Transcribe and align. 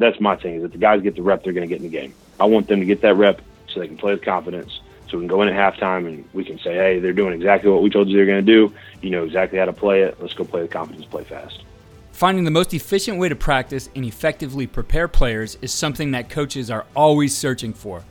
That's 0.00 0.18
my 0.18 0.34
thing. 0.34 0.56
Is 0.56 0.62
that 0.62 0.72
the 0.72 0.78
guys 0.78 1.02
get 1.02 1.14
the 1.14 1.22
rep, 1.22 1.44
they're 1.44 1.52
going 1.52 1.68
to 1.68 1.72
get 1.72 1.84
in 1.84 1.90
the 1.90 1.96
game. 1.96 2.14
I 2.40 2.46
want 2.46 2.68
them 2.68 2.80
to 2.80 2.86
get 2.86 3.02
that 3.02 3.14
rep 3.14 3.42
so 3.68 3.80
they 3.80 3.86
can 3.86 3.98
play 3.98 4.14
with 4.14 4.22
confidence. 4.22 4.80
So 5.08 5.18
we 5.18 5.22
can 5.22 5.28
go 5.28 5.42
in 5.42 5.48
at 5.48 5.74
halftime 5.74 6.06
and 6.06 6.24
we 6.32 6.42
can 6.42 6.58
say, 6.58 6.74
hey, 6.74 6.98
they're 7.00 7.12
doing 7.12 7.34
exactly 7.34 7.70
what 7.70 7.82
we 7.82 7.90
told 7.90 8.08
you 8.08 8.16
they're 8.16 8.26
going 8.26 8.44
to 8.44 8.52
do. 8.52 8.72
You 9.02 9.10
know 9.10 9.24
exactly 9.24 9.58
how 9.58 9.66
to 9.66 9.74
play 9.74 10.02
it. 10.02 10.16
Let's 10.18 10.32
go 10.32 10.44
play 10.44 10.62
with 10.62 10.70
confidence, 10.70 11.04
play 11.04 11.24
fast. 11.24 11.64
Finding 12.12 12.44
the 12.44 12.50
most 12.50 12.72
efficient 12.72 13.18
way 13.18 13.28
to 13.28 13.36
practice 13.36 13.90
and 13.94 14.06
effectively 14.06 14.66
prepare 14.66 15.06
players 15.06 15.58
is 15.60 15.72
something 15.72 16.12
that 16.12 16.30
coaches 16.30 16.70
are 16.70 16.86
always 16.96 17.36
searching 17.36 17.74
for. 17.74 18.02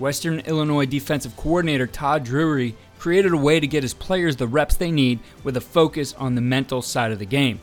Western 0.00 0.40
Illinois 0.40 0.86
defensive 0.86 1.36
coordinator 1.36 1.86
Todd 1.86 2.24
Drury 2.24 2.74
created 2.98 3.32
a 3.32 3.36
way 3.36 3.60
to 3.60 3.66
get 3.68 3.84
his 3.84 3.94
players 3.94 4.34
the 4.34 4.48
reps 4.48 4.74
they 4.74 4.90
need 4.90 5.20
with 5.44 5.56
a 5.56 5.60
focus 5.60 6.12
on 6.14 6.34
the 6.34 6.40
mental 6.40 6.82
side 6.82 7.12
of 7.12 7.20
the 7.20 7.26
game. 7.26 7.60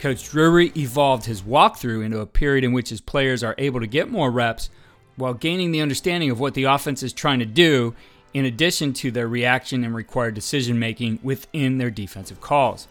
Coach 0.00 0.30
Drury 0.30 0.72
evolved 0.78 1.26
his 1.26 1.42
walkthrough 1.42 2.02
into 2.02 2.20
a 2.20 2.26
period 2.26 2.64
in 2.64 2.72
which 2.72 2.88
his 2.88 3.02
players 3.02 3.44
are 3.44 3.54
able 3.58 3.80
to 3.80 3.86
get 3.86 4.10
more 4.10 4.30
reps 4.30 4.70
while 5.16 5.34
gaining 5.34 5.72
the 5.72 5.82
understanding 5.82 6.30
of 6.30 6.40
what 6.40 6.54
the 6.54 6.64
offense 6.64 7.02
is 7.02 7.12
trying 7.12 7.38
to 7.38 7.44
do, 7.44 7.94
in 8.32 8.46
addition 8.46 8.94
to 8.94 9.10
their 9.10 9.28
reaction 9.28 9.84
and 9.84 9.94
required 9.94 10.34
decision 10.34 10.78
making 10.78 11.18
within 11.22 11.76
their 11.76 11.90
defensive 11.90 12.40
calls. 12.40 12.88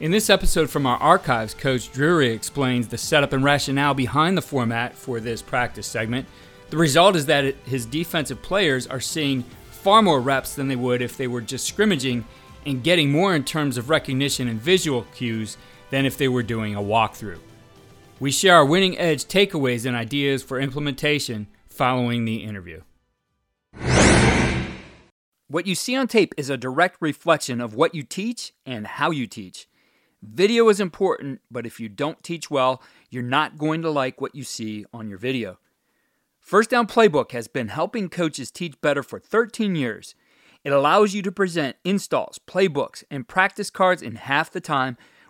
In 0.00 0.10
this 0.10 0.30
episode 0.30 0.70
from 0.70 0.86
our 0.86 0.96
archives, 0.96 1.52
Coach 1.52 1.92
Drury 1.92 2.30
explains 2.30 2.88
the 2.88 2.96
setup 2.96 3.34
and 3.34 3.44
rationale 3.44 3.92
behind 3.92 4.38
the 4.38 4.42
format 4.42 4.94
for 4.94 5.20
this 5.20 5.42
practice 5.42 5.86
segment. 5.86 6.26
The 6.70 6.78
result 6.78 7.14
is 7.14 7.26
that 7.26 7.56
his 7.66 7.84
defensive 7.84 8.40
players 8.40 8.86
are 8.86 9.00
seeing 9.00 9.42
far 9.70 10.00
more 10.00 10.20
reps 10.20 10.54
than 10.54 10.68
they 10.68 10.76
would 10.76 11.02
if 11.02 11.18
they 11.18 11.26
were 11.26 11.42
just 11.42 11.66
scrimmaging 11.66 12.24
and 12.64 12.82
getting 12.82 13.10
more 13.10 13.34
in 13.34 13.44
terms 13.44 13.76
of 13.76 13.90
recognition 13.90 14.48
and 14.48 14.58
visual 14.58 15.02
cues 15.14 15.58
than 15.90 16.06
if 16.06 16.18
they 16.18 16.28
were 16.28 16.42
doing 16.42 16.74
a 16.74 16.80
walkthrough. 16.80 17.38
We 18.20 18.30
share 18.30 18.56
our 18.56 18.64
winning 18.64 18.98
edge 18.98 19.24
takeaways 19.24 19.86
and 19.86 19.96
ideas 19.96 20.42
for 20.42 20.60
implementation 20.60 21.46
following 21.68 22.24
the 22.24 22.42
interview. 22.42 22.82
What 25.50 25.66
you 25.66 25.74
see 25.74 25.96
on 25.96 26.08
tape 26.08 26.34
is 26.36 26.50
a 26.50 26.58
direct 26.58 26.98
reflection 27.00 27.60
of 27.60 27.74
what 27.74 27.94
you 27.94 28.02
teach 28.02 28.52
and 28.66 28.86
how 28.86 29.10
you 29.10 29.26
teach. 29.26 29.66
Video 30.20 30.68
is 30.68 30.80
important, 30.80 31.40
but 31.50 31.64
if 31.64 31.78
you 31.78 31.88
don't 31.88 32.22
teach 32.22 32.50
well, 32.50 32.82
you're 33.08 33.22
not 33.22 33.56
going 33.56 33.80
to 33.82 33.90
like 33.90 34.20
what 34.20 34.34
you 34.34 34.42
see 34.42 34.84
on 34.92 35.08
your 35.08 35.16
video. 35.16 35.58
First 36.38 36.70
Down 36.70 36.86
Playbook 36.86 37.32
has 37.32 37.46
been 37.46 37.68
helping 37.68 38.08
coaches 38.08 38.50
teach 38.50 38.80
better 38.80 39.02
for 39.02 39.18
13 39.20 39.76
years. 39.76 40.14
It 40.64 40.72
allows 40.72 41.14
you 41.14 41.22
to 41.22 41.30
present 41.30 41.76
installs, 41.84 42.40
playbooks, 42.46 43.04
and 43.10 43.28
practice 43.28 43.70
cards 43.70 44.02
in 44.02 44.16
half 44.16 44.50
the 44.50 44.60
time 44.60 44.96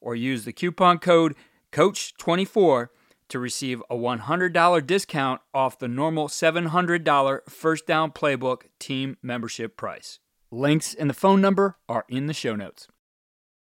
or 0.00 0.14
use 0.14 0.44
the 0.44 0.52
coupon 0.52 0.98
code 0.98 1.34
COACH24 1.72 2.88
to 3.28 3.38
receive 3.38 3.82
a 3.88 3.94
$100 3.94 4.86
discount 4.86 5.40
off 5.54 5.78
the 5.78 5.88
normal 5.88 6.28
$700 6.28 7.48
First 7.48 7.86
Down 7.86 8.10
Playbook 8.10 8.62
team 8.78 9.16
membership 9.22 9.76
price. 9.76 10.18
Links 10.50 10.94
and 10.94 11.08
the 11.08 11.14
phone 11.14 11.40
number 11.40 11.76
are 11.88 12.04
in 12.08 12.26
the 12.26 12.34
show 12.34 12.56
notes. 12.56 12.88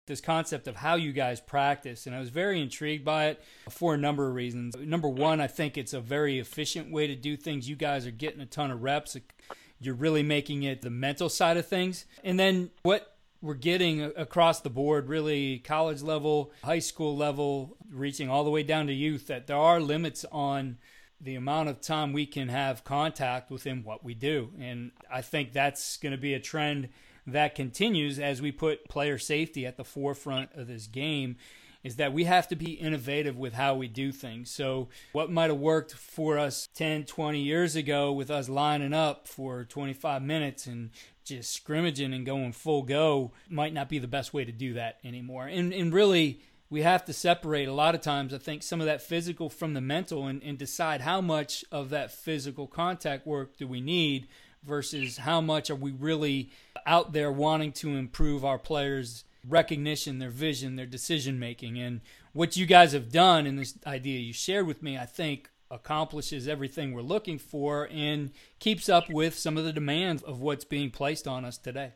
This 0.07 0.21
concept 0.21 0.67
of 0.67 0.77
how 0.77 0.95
you 0.95 1.13
guys 1.13 1.39
practice, 1.39 2.07
and 2.07 2.15
I 2.15 2.19
was 2.19 2.29
very 2.29 2.59
intrigued 2.59 3.05
by 3.05 3.27
it 3.27 3.43
for 3.69 3.93
a 3.93 3.97
number 3.97 4.27
of 4.27 4.33
reasons. 4.33 4.75
Number 4.75 5.07
one, 5.07 5.39
I 5.39 5.45
think 5.45 5.77
it's 5.77 5.93
a 5.93 6.01
very 6.01 6.39
efficient 6.39 6.91
way 6.91 7.05
to 7.05 7.15
do 7.15 7.37
things. 7.37 7.69
You 7.69 7.75
guys 7.75 8.07
are 8.07 8.11
getting 8.11 8.41
a 8.41 8.47
ton 8.47 8.71
of 8.71 8.81
reps. 8.81 9.15
You're 9.79 9.93
really 9.93 10.23
making 10.23 10.63
it 10.63 10.81
the 10.81 10.89
mental 10.89 11.29
side 11.29 11.57
of 11.57 11.67
things. 11.67 12.05
And 12.23 12.39
then 12.39 12.71
what 12.81 13.18
we're 13.41 13.53
getting 13.53 14.01
across 14.01 14.61
the 14.61 14.69
board, 14.69 15.07
really 15.07 15.59
college 15.59 16.01
level, 16.01 16.51
high 16.63 16.79
school 16.79 17.15
level, 17.15 17.77
reaching 17.91 18.29
all 18.29 18.43
the 18.43 18.49
way 18.49 18.63
down 18.63 18.87
to 18.87 18.93
youth, 18.93 19.27
that 19.27 19.47
there 19.47 19.57
are 19.57 19.79
limits 19.79 20.25
on 20.31 20.77
the 21.21 21.35
amount 21.35 21.69
of 21.69 21.81
time 21.81 22.13
we 22.13 22.25
can 22.25 22.49
have 22.49 22.83
contact 22.83 23.51
within 23.51 23.83
what 23.83 24.03
we 24.03 24.13
do. 24.13 24.51
And 24.59 24.91
I 25.11 25.21
think 25.21 25.53
that's 25.53 25.97
going 25.97 26.11
to 26.11 26.17
be 26.17 26.33
a 26.33 26.39
trend 26.39 26.89
that 27.27 27.55
continues 27.55 28.19
as 28.19 28.41
we 28.41 28.51
put 28.51 28.87
player 28.89 29.17
safety 29.17 29.65
at 29.65 29.77
the 29.77 29.83
forefront 29.83 30.49
of 30.55 30.67
this 30.67 30.87
game 30.87 31.37
is 31.83 31.95
that 31.95 32.13
we 32.13 32.25
have 32.25 32.47
to 32.49 32.55
be 32.55 32.71
innovative 32.71 33.37
with 33.37 33.53
how 33.53 33.75
we 33.75 33.87
do 33.87 34.11
things. 34.11 34.51
So, 34.51 34.89
what 35.13 35.31
might 35.31 35.49
have 35.49 35.59
worked 35.59 35.93
for 35.93 36.37
us 36.37 36.67
10, 36.75 37.05
20 37.05 37.39
years 37.39 37.75
ago 37.75 38.11
with 38.11 38.29
us 38.29 38.49
lining 38.49 38.93
up 38.93 39.27
for 39.27 39.63
25 39.63 40.21
minutes 40.21 40.67
and 40.67 40.89
just 41.23 41.53
scrimmaging 41.53 42.13
and 42.13 42.25
going 42.25 42.51
full 42.51 42.81
go 42.81 43.31
might 43.49 43.73
not 43.73 43.87
be 43.87 43.99
the 43.99 44.07
best 44.07 44.33
way 44.33 44.43
to 44.43 44.51
do 44.51 44.73
that 44.73 44.99
anymore. 45.03 45.45
And, 45.47 45.73
and 45.73 45.93
really, 45.93 46.41
we 46.69 46.81
have 46.81 47.05
to 47.05 47.13
separate 47.13 47.67
a 47.67 47.73
lot 47.73 47.95
of 47.95 48.01
times, 48.01 48.33
I 48.33 48.37
think, 48.37 48.61
some 48.61 48.79
of 48.79 48.85
that 48.85 49.01
physical 49.01 49.49
from 49.49 49.73
the 49.73 49.81
mental 49.81 50.27
and, 50.27 50.43
and 50.43 50.57
decide 50.57 51.01
how 51.01 51.21
much 51.21 51.65
of 51.71 51.89
that 51.89 52.11
physical 52.11 52.67
contact 52.67 53.25
work 53.25 53.57
do 53.57 53.67
we 53.67 53.81
need 53.81 54.27
versus 54.63 55.17
how 55.17 55.41
much 55.41 55.69
are 55.69 55.75
we 55.75 55.91
really 55.91 56.51
out 56.85 57.13
there 57.13 57.31
wanting 57.31 57.71
to 57.71 57.95
improve 57.95 58.43
our 58.43 58.59
players' 58.59 59.23
recognition, 59.49 60.19
their 60.19 60.29
vision, 60.29 60.75
their 60.75 60.85
decision 60.85 61.39
making. 61.39 61.79
And 61.79 62.01
what 62.33 62.55
you 62.55 62.65
guys 62.65 62.93
have 62.93 63.11
done 63.11 63.45
in 63.45 63.55
this 63.55 63.77
idea 63.85 64.19
you 64.19 64.33
shared 64.33 64.67
with 64.67 64.81
me, 64.83 64.97
I 64.97 65.05
think 65.05 65.49
accomplishes 65.71 66.47
everything 66.47 66.93
we're 66.93 67.01
looking 67.01 67.37
for 67.37 67.87
and 67.91 68.31
keeps 68.59 68.89
up 68.89 69.09
with 69.09 69.37
some 69.37 69.57
of 69.57 69.63
the 69.63 69.73
demands 69.73 70.23
of 70.23 70.41
what's 70.41 70.65
being 70.65 70.89
placed 70.89 71.27
on 71.27 71.45
us 71.45 71.57
today. 71.57 71.93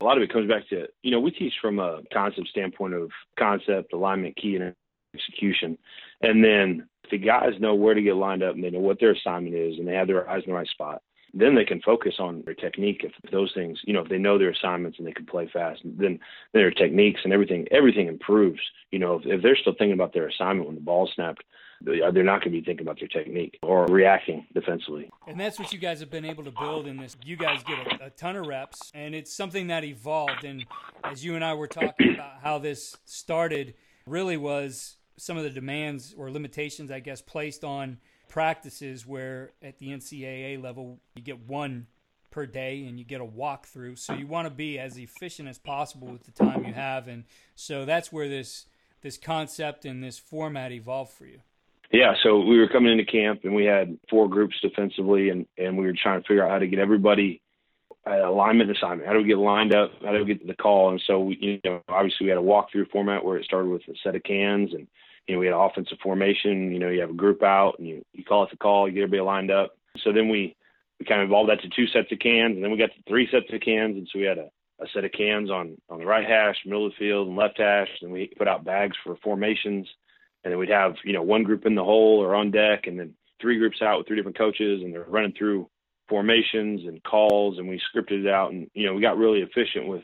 A 0.00 0.04
lot 0.04 0.16
of 0.16 0.22
it 0.22 0.32
comes 0.32 0.48
back 0.48 0.68
to, 0.68 0.86
you 1.02 1.10
know, 1.10 1.20
we 1.20 1.30
teach 1.30 1.54
from 1.60 1.78
a 1.78 2.00
concept 2.12 2.48
standpoint 2.48 2.94
of 2.94 3.10
concept, 3.38 3.92
alignment, 3.92 4.36
key, 4.36 4.56
and 4.56 4.74
execution. 5.14 5.78
And 6.20 6.44
then 6.44 6.88
the 7.10 7.18
guys 7.18 7.52
know 7.60 7.74
where 7.74 7.94
to 7.94 8.02
get 8.02 8.16
lined 8.16 8.42
up 8.42 8.54
and 8.54 8.64
they 8.64 8.70
know 8.70 8.80
what 8.80 8.98
their 9.00 9.12
assignment 9.12 9.54
is 9.54 9.78
and 9.78 9.86
they 9.86 9.94
have 9.94 10.06
their 10.06 10.28
eyes 10.28 10.42
in 10.44 10.50
the 10.50 10.56
right 10.56 10.68
spot 10.68 11.02
then 11.34 11.54
they 11.54 11.64
can 11.64 11.80
focus 11.80 12.14
on 12.18 12.42
their 12.44 12.54
technique. 12.54 13.02
If 13.04 13.30
those 13.30 13.52
things, 13.54 13.78
you 13.84 13.92
know, 13.92 14.00
if 14.00 14.08
they 14.08 14.18
know 14.18 14.38
their 14.38 14.50
assignments 14.50 14.98
and 14.98 15.06
they 15.06 15.12
can 15.12 15.26
play 15.26 15.48
fast, 15.52 15.80
then 15.84 16.18
their 16.52 16.70
techniques 16.70 17.20
and 17.24 17.32
everything, 17.32 17.66
everything 17.70 18.06
improves. 18.06 18.60
You 18.90 18.98
know, 18.98 19.16
if, 19.16 19.26
if 19.26 19.42
they're 19.42 19.56
still 19.56 19.74
thinking 19.78 19.94
about 19.94 20.12
their 20.12 20.28
assignment 20.28 20.66
when 20.66 20.74
the 20.74 20.82
ball 20.82 21.10
snapped, 21.14 21.42
uh, 21.88 22.10
they're 22.10 22.22
not 22.22 22.42
going 22.42 22.52
to 22.52 22.60
be 22.60 22.64
thinking 22.64 22.86
about 22.86 22.98
their 22.98 23.08
technique 23.08 23.58
or 23.62 23.86
reacting 23.86 24.46
defensively. 24.54 25.10
And 25.26 25.40
that's 25.40 25.58
what 25.58 25.72
you 25.72 25.78
guys 25.78 26.00
have 26.00 26.10
been 26.10 26.24
able 26.24 26.44
to 26.44 26.52
build 26.52 26.86
in 26.86 26.96
this. 26.96 27.16
You 27.24 27.36
guys 27.36 27.62
get 27.64 28.00
a, 28.00 28.06
a 28.06 28.10
ton 28.10 28.36
of 28.36 28.46
reps, 28.46 28.90
and 28.94 29.14
it's 29.14 29.34
something 29.34 29.68
that 29.68 29.84
evolved. 29.84 30.44
And 30.44 30.64
as 31.02 31.24
you 31.24 31.34
and 31.34 31.44
I 31.44 31.54
were 31.54 31.66
talking 31.66 32.14
about 32.14 32.34
how 32.42 32.58
this 32.58 32.96
started, 33.04 33.74
really 34.06 34.36
was 34.36 34.96
some 35.16 35.36
of 35.36 35.42
the 35.42 35.50
demands 35.50 36.14
or 36.16 36.30
limitations, 36.30 36.90
I 36.90 37.00
guess, 37.00 37.20
placed 37.20 37.64
on 37.64 37.98
practices 38.32 39.06
where 39.06 39.50
at 39.62 39.78
the 39.78 39.88
NCAA 39.88 40.60
level 40.60 40.98
you 41.14 41.20
get 41.20 41.46
one 41.46 41.86
per 42.30 42.46
day 42.46 42.86
and 42.86 42.98
you 42.98 43.04
get 43.04 43.20
a 43.20 43.26
walkthrough. 43.26 43.98
So 43.98 44.14
you 44.14 44.26
want 44.26 44.48
to 44.48 44.50
be 44.50 44.78
as 44.78 44.96
efficient 44.96 45.50
as 45.50 45.58
possible 45.58 46.08
with 46.08 46.24
the 46.24 46.30
time 46.30 46.64
you 46.64 46.72
have, 46.72 47.08
and 47.08 47.24
so 47.54 47.84
that's 47.84 48.10
where 48.10 48.28
this 48.28 48.64
this 49.02 49.18
concept 49.18 49.84
and 49.84 50.02
this 50.02 50.18
format 50.18 50.72
evolved 50.72 51.12
for 51.12 51.26
you. 51.26 51.40
Yeah, 51.92 52.14
so 52.22 52.40
we 52.40 52.58
were 52.58 52.68
coming 52.68 52.92
into 52.92 53.04
camp 53.04 53.40
and 53.44 53.54
we 53.54 53.66
had 53.66 53.98
four 54.08 54.30
groups 54.30 54.54
defensively, 54.62 55.28
and 55.28 55.46
and 55.58 55.76
we 55.76 55.84
were 55.84 55.94
trying 56.02 56.22
to 56.22 56.26
figure 56.26 56.42
out 56.42 56.50
how 56.52 56.58
to 56.58 56.66
get 56.66 56.78
everybody 56.78 57.42
uh, 58.06 58.26
alignment 58.26 58.70
assignment. 58.70 59.06
How 59.06 59.12
do 59.12 59.18
we 59.18 59.28
get 59.28 59.36
lined 59.36 59.74
up? 59.74 59.90
How 60.02 60.12
do 60.12 60.24
we 60.24 60.34
get 60.34 60.46
the 60.46 60.54
call? 60.54 60.90
And 60.90 61.02
so 61.06 61.20
we, 61.20 61.36
you 61.38 61.60
know, 61.70 61.82
obviously 61.86 62.24
we 62.24 62.30
had 62.30 62.38
a 62.38 62.40
walkthrough 62.40 62.90
format 62.90 63.22
where 63.22 63.36
it 63.36 63.44
started 63.44 63.68
with 63.68 63.82
a 63.88 63.94
set 64.02 64.16
of 64.16 64.22
cans, 64.22 64.72
and 64.72 64.88
you 65.26 65.34
know 65.34 65.40
we 65.40 65.46
had 65.46 65.54
offensive 65.54 65.98
formation. 66.02 66.72
You 66.72 66.78
know, 66.78 66.88
you 66.88 67.00
have 67.00 67.10
a 67.10 67.14
group 67.14 67.42
out, 67.42 67.78
and 67.78 67.86
you 67.86 68.04
you 68.12 68.24
call 68.24 68.44
it 68.44 68.50
the 68.50 68.56
call, 68.56 68.88
you 68.88 68.94
get 68.94 69.02
everybody 69.02 69.22
lined 69.22 69.50
up. 69.50 69.72
So 70.02 70.12
then 70.12 70.28
we 70.28 70.56
we 70.98 71.06
kind 71.06 71.20
of 71.20 71.28
evolved 71.28 71.50
that 71.50 71.60
to 71.62 71.68
two 71.68 71.86
sets 71.86 72.12
of 72.12 72.18
cans, 72.18 72.54
and 72.54 72.64
then 72.64 72.70
we 72.70 72.78
got 72.78 72.90
to 72.94 73.02
three 73.08 73.28
sets 73.30 73.52
of 73.52 73.60
cans, 73.60 73.96
and 73.96 74.08
so 74.10 74.18
we 74.18 74.24
had 74.24 74.38
a, 74.38 74.48
a 74.80 74.86
set 74.92 75.04
of 75.04 75.12
cans 75.12 75.50
on 75.50 75.76
on 75.88 75.98
the 75.98 76.06
right 76.06 76.28
hash, 76.28 76.56
middle 76.64 76.86
of 76.86 76.92
the 76.92 76.98
field, 76.98 77.28
and 77.28 77.36
left 77.36 77.58
hash, 77.58 77.88
and 78.02 78.12
we 78.12 78.32
put 78.36 78.48
out 78.48 78.64
bags 78.64 78.96
for 79.02 79.16
formations, 79.16 79.88
and 80.44 80.52
then 80.52 80.58
we'd 80.58 80.68
have 80.68 80.94
you 81.04 81.12
know 81.12 81.22
one 81.22 81.42
group 81.42 81.66
in 81.66 81.74
the 81.74 81.84
hole 81.84 82.22
or 82.22 82.34
on 82.34 82.50
deck, 82.50 82.86
and 82.86 82.98
then 82.98 83.14
three 83.40 83.58
groups 83.58 83.82
out 83.82 83.98
with 83.98 84.06
three 84.06 84.16
different 84.16 84.38
coaches, 84.38 84.82
and 84.82 84.94
they're 84.94 85.04
running 85.08 85.34
through 85.36 85.68
formations 86.08 86.82
and 86.86 87.02
calls, 87.02 87.58
and 87.58 87.68
we 87.68 87.80
scripted 87.94 88.24
it 88.24 88.28
out, 88.28 88.52
and 88.52 88.70
you 88.74 88.86
know 88.86 88.94
we 88.94 89.00
got 89.00 89.16
really 89.16 89.40
efficient 89.40 89.86
with 89.86 90.02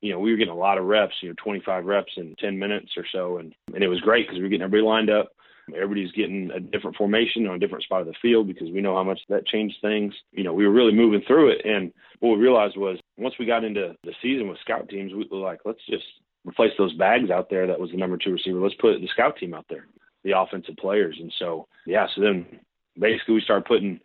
you 0.00 0.12
know, 0.12 0.18
we 0.18 0.30
were 0.30 0.36
getting 0.36 0.52
a 0.52 0.56
lot 0.56 0.78
of 0.78 0.84
reps, 0.84 1.14
you 1.20 1.28
know, 1.28 1.34
25 1.42 1.84
reps 1.84 2.12
in 2.16 2.34
10 2.38 2.58
minutes 2.58 2.92
or 2.96 3.04
so. 3.12 3.38
And, 3.38 3.54
and 3.74 3.82
it 3.82 3.88
was 3.88 4.00
great 4.00 4.26
because 4.26 4.38
we 4.38 4.42
were 4.42 4.48
getting 4.48 4.62
everybody 4.62 4.86
lined 4.86 5.10
up. 5.10 5.32
Everybody's 5.74 6.12
getting 6.12 6.50
a 6.50 6.60
different 6.60 6.96
formation 6.96 7.46
on 7.46 7.56
a 7.56 7.58
different 7.58 7.84
spot 7.84 8.00
of 8.00 8.06
the 8.06 8.14
field 8.22 8.46
because 8.46 8.70
we 8.70 8.80
know 8.80 8.94
how 8.94 9.04
much 9.04 9.20
that 9.28 9.46
changed 9.46 9.76
things. 9.82 10.14
You 10.32 10.44
know, 10.44 10.54
we 10.54 10.66
were 10.66 10.72
really 10.72 10.94
moving 10.94 11.22
through 11.26 11.50
it. 11.50 11.60
And 11.64 11.92
what 12.20 12.36
we 12.36 12.42
realized 12.42 12.76
was 12.76 12.98
once 13.18 13.34
we 13.38 13.44
got 13.44 13.64
into 13.64 13.94
the 14.02 14.14
season 14.22 14.48
with 14.48 14.58
scout 14.60 14.88
teams, 14.88 15.12
we 15.12 15.28
were 15.30 15.38
like, 15.38 15.60
let's 15.66 15.84
just 15.88 16.04
replace 16.44 16.72
those 16.78 16.94
bags 16.94 17.30
out 17.30 17.50
there. 17.50 17.66
That 17.66 17.80
was 17.80 17.90
the 17.90 17.98
number 17.98 18.16
two 18.16 18.32
receiver. 18.32 18.58
Let's 18.58 18.74
put 18.76 18.98
the 19.00 19.08
scout 19.08 19.36
team 19.36 19.52
out 19.52 19.66
there, 19.68 19.86
the 20.24 20.38
offensive 20.38 20.76
players. 20.76 21.18
And 21.20 21.32
so, 21.38 21.68
yeah, 21.86 22.06
so 22.14 22.22
then 22.22 22.46
basically 22.98 23.34
we 23.34 23.40
started 23.42 23.66
putting 23.66 24.00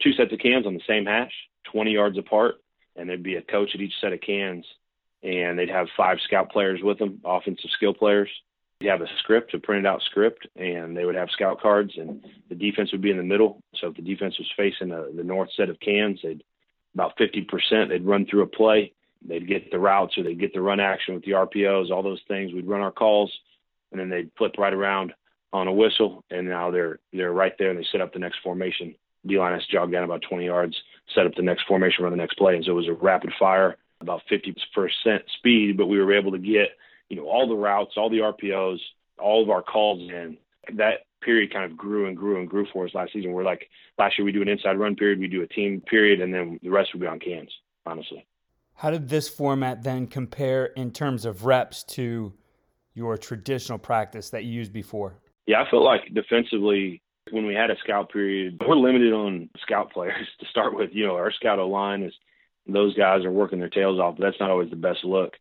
two 0.00 0.12
sets 0.12 0.32
of 0.32 0.38
cans 0.38 0.66
on 0.66 0.74
the 0.74 0.80
same 0.86 1.06
hash, 1.06 1.32
20 1.72 1.90
yards 1.90 2.18
apart, 2.18 2.56
and 2.96 3.08
there'd 3.08 3.22
be 3.22 3.36
a 3.36 3.42
coach 3.42 3.70
at 3.74 3.80
each 3.80 3.94
set 4.00 4.12
of 4.12 4.20
cans. 4.20 4.64
And 5.22 5.58
they'd 5.58 5.68
have 5.68 5.88
five 5.96 6.18
scout 6.24 6.50
players 6.50 6.80
with 6.82 6.98
them, 6.98 7.20
offensive 7.24 7.70
skill 7.76 7.94
players 7.94 8.30
you 8.80 8.88
have 8.88 9.02
a 9.02 9.06
script, 9.18 9.52
a 9.52 9.58
printed 9.58 9.84
out 9.84 10.00
script, 10.02 10.46
and 10.56 10.96
they 10.96 11.04
would 11.04 11.14
have 11.14 11.28
scout 11.30 11.60
cards, 11.60 11.92
and 11.98 12.24
the 12.48 12.54
defense 12.54 12.90
would 12.92 13.02
be 13.02 13.10
in 13.10 13.18
the 13.18 13.22
middle. 13.22 13.62
So 13.74 13.88
if 13.88 13.96
the 13.96 14.02
defense 14.02 14.38
was 14.38 14.50
facing 14.56 14.88
the, 14.88 15.22
north 15.22 15.50
set 15.54 15.68
of 15.68 15.78
cans, 15.80 16.20
they'd 16.22 16.42
about 16.94 17.16
50%, 17.18 17.88
they'd 17.88 18.04
run 18.04 18.26
through 18.26 18.42
a 18.42 18.46
play. 18.46 18.92
They'd 19.22 19.46
get 19.46 19.70
the 19.70 19.78
routes 19.78 20.16
or 20.16 20.24
they'd 20.24 20.40
get 20.40 20.54
the 20.54 20.62
run 20.62 20.80
action 20.80 21.14
with 21.14 21.24
the 21.24 21.32
RPOs, 21.32 21.90
all 21.90 22.02
those 22.02 22.22
things. 22.26 22.52
We'd 22.52 22.66
run 22.66 22.80
our 22.80 22.90
calls, 22.90 23.30
and 23.92 24.00
then 24.00 24.08
they'd 24.08 24.30
flip 24.38 24.54
right 24.56 24.72
around 24.72 25.12
on 25.52 25.68
a 25.68 25.72
whistle, 25.72 26.24
and 26.30 26.48
now 26.48 26.70
they're 26.70 27.00
they're 27.12 27.32
right 27.32 27.52
there, 27.58 27.70
and 27.70 27.78
they 27.78 27.86
set 27.92 28.00
up 28.00 28.14
the 28.14 28.18
next 28.18 28.38
formation. 28.42 28.94
D 29.26 29.38
line 29.38 29.52
has 29.52 29.66
to 29.66 29.72
jog 29.72 29.92
down 29.92 30.04
about 30.04 30.22
20 30.22 30.46
yards, 30.46 30.74
set 31.14 31.26
up 31.26 31.34
the 31.34 31.42
next 31.42 31.66
formation, 31.68 32.02
run 32.02 32.12
the 32.12 32.16
next 32.16 32.38
play. 32.38 32.56
And 32.56 32.64
so 32.64 32.70
it 32.70 32.76
was 32.76 32.88
a 32.88 32.94
rapid 32.94 33.32
fire, 33.38 33.76
about 34.00 34.22
50% 34.30 34.54
speed, 35.38 35.76
but 35.76 35.86
we 35.86 35.98
were 35.98 36.12
able 36.12 36.32
to 36.32 36.38
get– 36.38 36.70
you 37.10 37.16
know, 37.16 37.28
all 37.28 37.46
the 37.46 37.54
routes, 37.54 37.94
all 37.96 38.08
the 38.08 38.18
RPOs, 38.18 38.78
all 39.18 39.42
of 39.42 39.50
our 39.50 39.62
calls 39.62 40.08
in. 40.08 40.38
That 40.76 41.00
period 41.20 41.52
kind 41.52 41.70
of 41.70 41.76
grew 41.76 42.06
and 42.06 42.16
grew 42.16 42.38
and 42.38 42.48
grew 42.48 42.66
for 42.72 42.86
us 42.86 42.94
last 42.94 43.12
season. 43.12 43.32
We're 43.32 43.44
like 43.44 43.68
last 43.98 44.16
year 44.16 44.24
we 44.24 44.32
do 44.32 44.40
an 44.40 44.48
inside 44.48 44.78
run 44.78 44.96
period, 44.96 45.18
we 45.18 45.26
do 45.26 45.42
a 45.42 45.46
team 45.46 45.82
period, 45.82 46.20
and 46.20 46.32
then 46.32 46.58
the 46.62 46.70
rest 46.70 46.90
would 46.94 47.00
be 47.00 47.06
on 47.06 47.18
cans, 47.18 47.50
honestly. 47.84 48.24
How 48.74 48.90
did 48.90 49.08
this 49.08 49.28
format 49.28 49.82
then 49.82 50.06
compare 50.06 50.66
in 50.66 50.92
terms 50.92 51.26
of 51.26 51.44
reps 51.44 51.84
to 51.84 52.32
your 52.94 53.18
traditional 53.18 53.78
practice 53.78 54.30
that 54.30 54.44
you 54.44 54.52
used 54.52 54.72
before? 54.72 55.18
Yeah, 55.46 55.62
I 55.62 55.70
felt 55.70 55.82
like 55.82 56.02
defensively 56.14 57.02
when 57.30 57.44
we 57.44 57.54
had 57.54 57.70
a 57.70 57.76
scout 57.82 58.10
period, 58.10 58.62
we're 58.66 58.76
limited 58.76 59.12
on 59.12 59.50
scout 59.60 59.92
players 59.92 60.26
to 60.40 60.46
start 60.46 60.74
with. 60.74 60.90
You 60.92 61.08
know, 61.08 61.16
our 61.16 61.32
scout 61.32 61.58
O 61.58 61.68
line 61.68 62.02
is 62.02 62.14
those 62.66 62.94
guys 62.94 63.24
are 63.24 63.32
working 63.32 63.58
their 63.58 63.68
tails 63.68 63.98
off, 63.98 64.16
but 64.16 64.24
that's 64.24 64.40
not 64.40 64.50
always 64.50 64.70
the 64.70 64.76
best 64.76 65.04
look. 65.04 65.34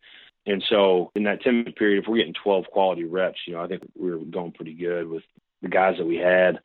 And 0.45 0.63
so 0.69 1.11
in 1.15 1.23
that 1.23 1.41
10 1.41 1.59
minute 1.59 1.75
period, 1.75 2.01
if 2.01 2.09
we're 2.09 2.17
getting 2.17 2.33
12 2.41 2.65
quality 2.71 3.03
reps, 3.03 3.39
you 3.45 3.53
know, 3.53 3.61
I 3.61 3.67
think 3.67 3.83
we 3.97 4.11
were 4.11 4.17
going 4.17 4.51
pretty 4.51 4.73
good 4.73 5.07
with 5.07 5.23
the 5.61 5.67
guys 5.67 5.95
that 5.97 6.05
we 6.05 6.15
had. 6.15 6.59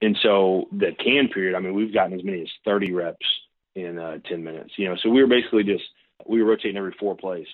And 0.00 0.18
so 0.22 0.68
the 0.72 0.92
can 1.02 1.28
period, 1.28 1.54
I 1.54 1.60
mean, 1.60 1.74
we've 1.74 1.94
gotten 1.94 2.18
as 2.18 2.24
many 2.24 2.42
as 2.42 2.48
30 2.64 2.92
reps 2.92 3.26
in 3.74 3.98
uh, 3.98 4.18
10 4.28 4.42
minutes, 4.42 4.72
you 4.76 4.88
know, 4.88 4.96
so 5.02 5.08
we 5.08 5.22
were 5.22 5.28
basically 5.28 5.64
just, 5.64 5.84
we 6.26 6.42
were 6.42 6.50
rotating 6.50 6.76
every 6.76 6.94
four 6.98 7.16
plays. 7.16 7.46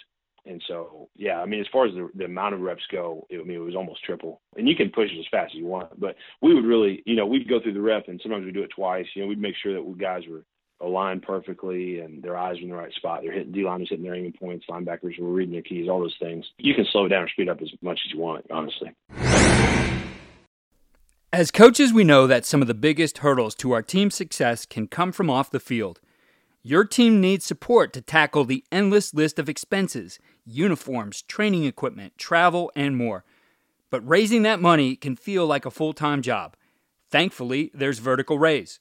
And 0.46 0.62
so, 0.66 1.10
yeah, 1.14 1.40
I 1.40 1.46
mean, 1.46 1.60
as 1.60 1.66
far 1.70 1.86
as 1.86 1.92
the, 1.92 2.08
the 2.14 2.24
amount 2.24 2.54
of 2.54 2.60
reps 2.60 2.82
go, 2.90 3.26
it, 3.28 3.38
I 3.38 3.44
mean, 3.44 3.58
it 3.58 3.64
was 3.64 3.76
almost 3.76 4.02
triple. 4.02 4.40
And 4.56 4.66
you 4.66 4.74
can 4.74 4.90
push 4.90 5.10
it 5.12 5.18
as 5.18 5.26
fast 5.30 5.52
as 5.52 5.58
you 5.58 5.66
want, 5.66 6.00
but 6.00 6.16
we 6.40 6.54
would 6.54 6.64
really, 6.64 7.02
you 7.04 7.16
know, 7.16 7.26
we'd 7.26 7.48
go 7.48 7.60
through 7.60 7.74
the 7.74 7.82
rep 7.82 8.08
and 8.08 8.18
sometimes 8.22 8.46
we'd 8.46 8.54
do 8.54 8.62
it 8.62 8.70
twice. 8.74 9.06
You 9.14 9.22
know, 9.22 9.28
we'd 9.28 9.40
make 9.40 9.56
sure 9.62 9.74
that 9.74 9.82
we 9.82 9.96
guys 9.98 10.22
were 10.28 10.44
aligned 10.80 11.22
perfectly 11.22 12.00
and 12.00 12.22
their 12.22 12.36
eyes 12.36 12.56
were 12.56 12.62
in 12.62 12.68
the 12.68 12.76
right 12.76 12.92
spot. 12.94 13.20
They're 13.22 13.32
hitting 13.32 13.52
D 13.52 13.64
line 13.64 13.80
was 13.80 13.88
hitting 13.88 14.04
their 14.04 14.14
aiming 14.14 14.34
points, 14.34 14.66
linebackers 14.68 15.18
were 15.18 15.28
reading 15.28 15.52
their 15.52 15.62
keys, 15.62 15.88
all 15.88 16.00
those 16.00 16.16
things. 16.20 16.44
You 16.58 16.74
can 16.74 16.86
slow 16.90 17.08
down 17.08 17.24
or 17.24 17.28
speed 17.28 17.48
up 17.48 17.60
as 17.60 17.70
much 17.82 18.00
as 18.06 18.12
you 18.12 18.20
want, 18.20 18.46
honestly. 18.50 18.94
As 21.32 21.50
coaches, 21.50 21.92
we 21.92 22.04
know 22.04 22.26
that 22.26 22.46
some 22.46 22.62
of 22.62 22.68
the 22.68 22.74
biggest 22.74 23.18
hurdles 23.18 23.54
to 23.56 23.72
our 23.72 23.82
team's 23.82 24.14
success 24.14 24.64
can 24.64 24.86
come 24.86 25.12
from 25.12 25.28
off 25.28 25.50
the 25.50 25.60
field. 25.60 26.00
Your 26.62 26.84
team 26.84 27.20
needs 27.20 27.44
support 27.44 27.92
to 27.92 28.00
tackle 28.00 28.44
the 28.44 28.64
endless 28.72 29.12
list 29.14 29.38
of 29.38 29.48
expenses 29.48 30.18
uniforms, 30.46 31.20
training 31.22 31.64
equipment, 31.64 32.16
travel, 32.16 32.72
and 32.74 32.96
more. 32.96 33.24
But 33.90 34.06
raising 34.08 34.42
that 34.42 34.60
money 34.60 34.96
can 34.96 35.16
feel 35.16 35.46
like 35.46 35.66
a 35.66 35.70
full 35.70 35.92
time 35.92 36.22
job. 36.22 36.56
Thankfully, 37.10 37.70
there's 37.74 37.98
Vertical 37.98 38.38
Raise. 38.38 38.80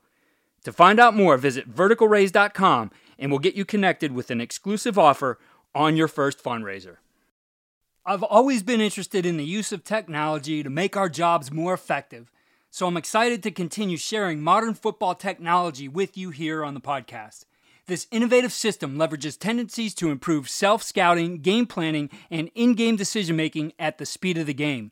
To 0.63 0.71
find 0.71 0.99
out 0.99 1.15
more, 1.15 1.37
visit 1.37 1.73
verticalraise.com 1.73 2.91
and 3.17 3.31
we'll 3.31 3.39
get 3.39 3.55
you 3.55 3.65
connected 3.65 4.11
with 4.11 4.31
an 4.31 4.41
exclusive 4.41 4.97
offer 4.97 5.39
on 5.73 5.95
your 5.95 6.07
first 6.07 6.43
fundraiser. 6.43 6.97
I've 8.05 8.23
always 8.23 8.63
been 8.63 8.81
interested 8.81 9.25
in 9.25 9.37
the 9.37 9.45
use 9.45 9.71
of 9.71 9.83
technology 9.83 10.63
to 10.63 10.69
make 10.69 10.97
our 10.97 11.07
jobs 11.07 11.51
more 11.51 11.73
effective, 11.73 12.31
so 12.71 12.87
I'm 12.87 12.97
excited 12.97 13.43
to 13.43 13.51
continue 13.51 13.97
sharing 13.97 14.41
modern 14.41 14.73
football 14.73 15.13
technology 15.13 15.87
with 15.87 16.17
you 16.17 16.31
here 16.31 16.65
on 16.65 16.73
the 16.73 16.81
podcast. 16.81 17.45
This 17.85 18.07
innovative 18.09 18.53
system 18.53 18.97
leverages 18.97 19.37
tendencies 19.37 19.93
to 19.95 20.09
improve 20.09 20.49
self 20.49 20.81
scouting, 20.81 21.39
game 21.39 21.67
planning, 21.67 22.09
and 22.31 22.49
in 22.55 22.73
game 22.73 22.95
decision 22.95 23.35
making 23.35 23.73
at 23.77 23.97
the 23.97 24.05
speed 24.05 24.37
of 24.37 24.47
the 24.47 24.53
game. 24.53 24.91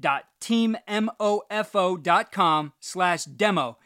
www.teammofo.com 0.00 2.72
slash 2.80 3.24
demo 3.24 3.78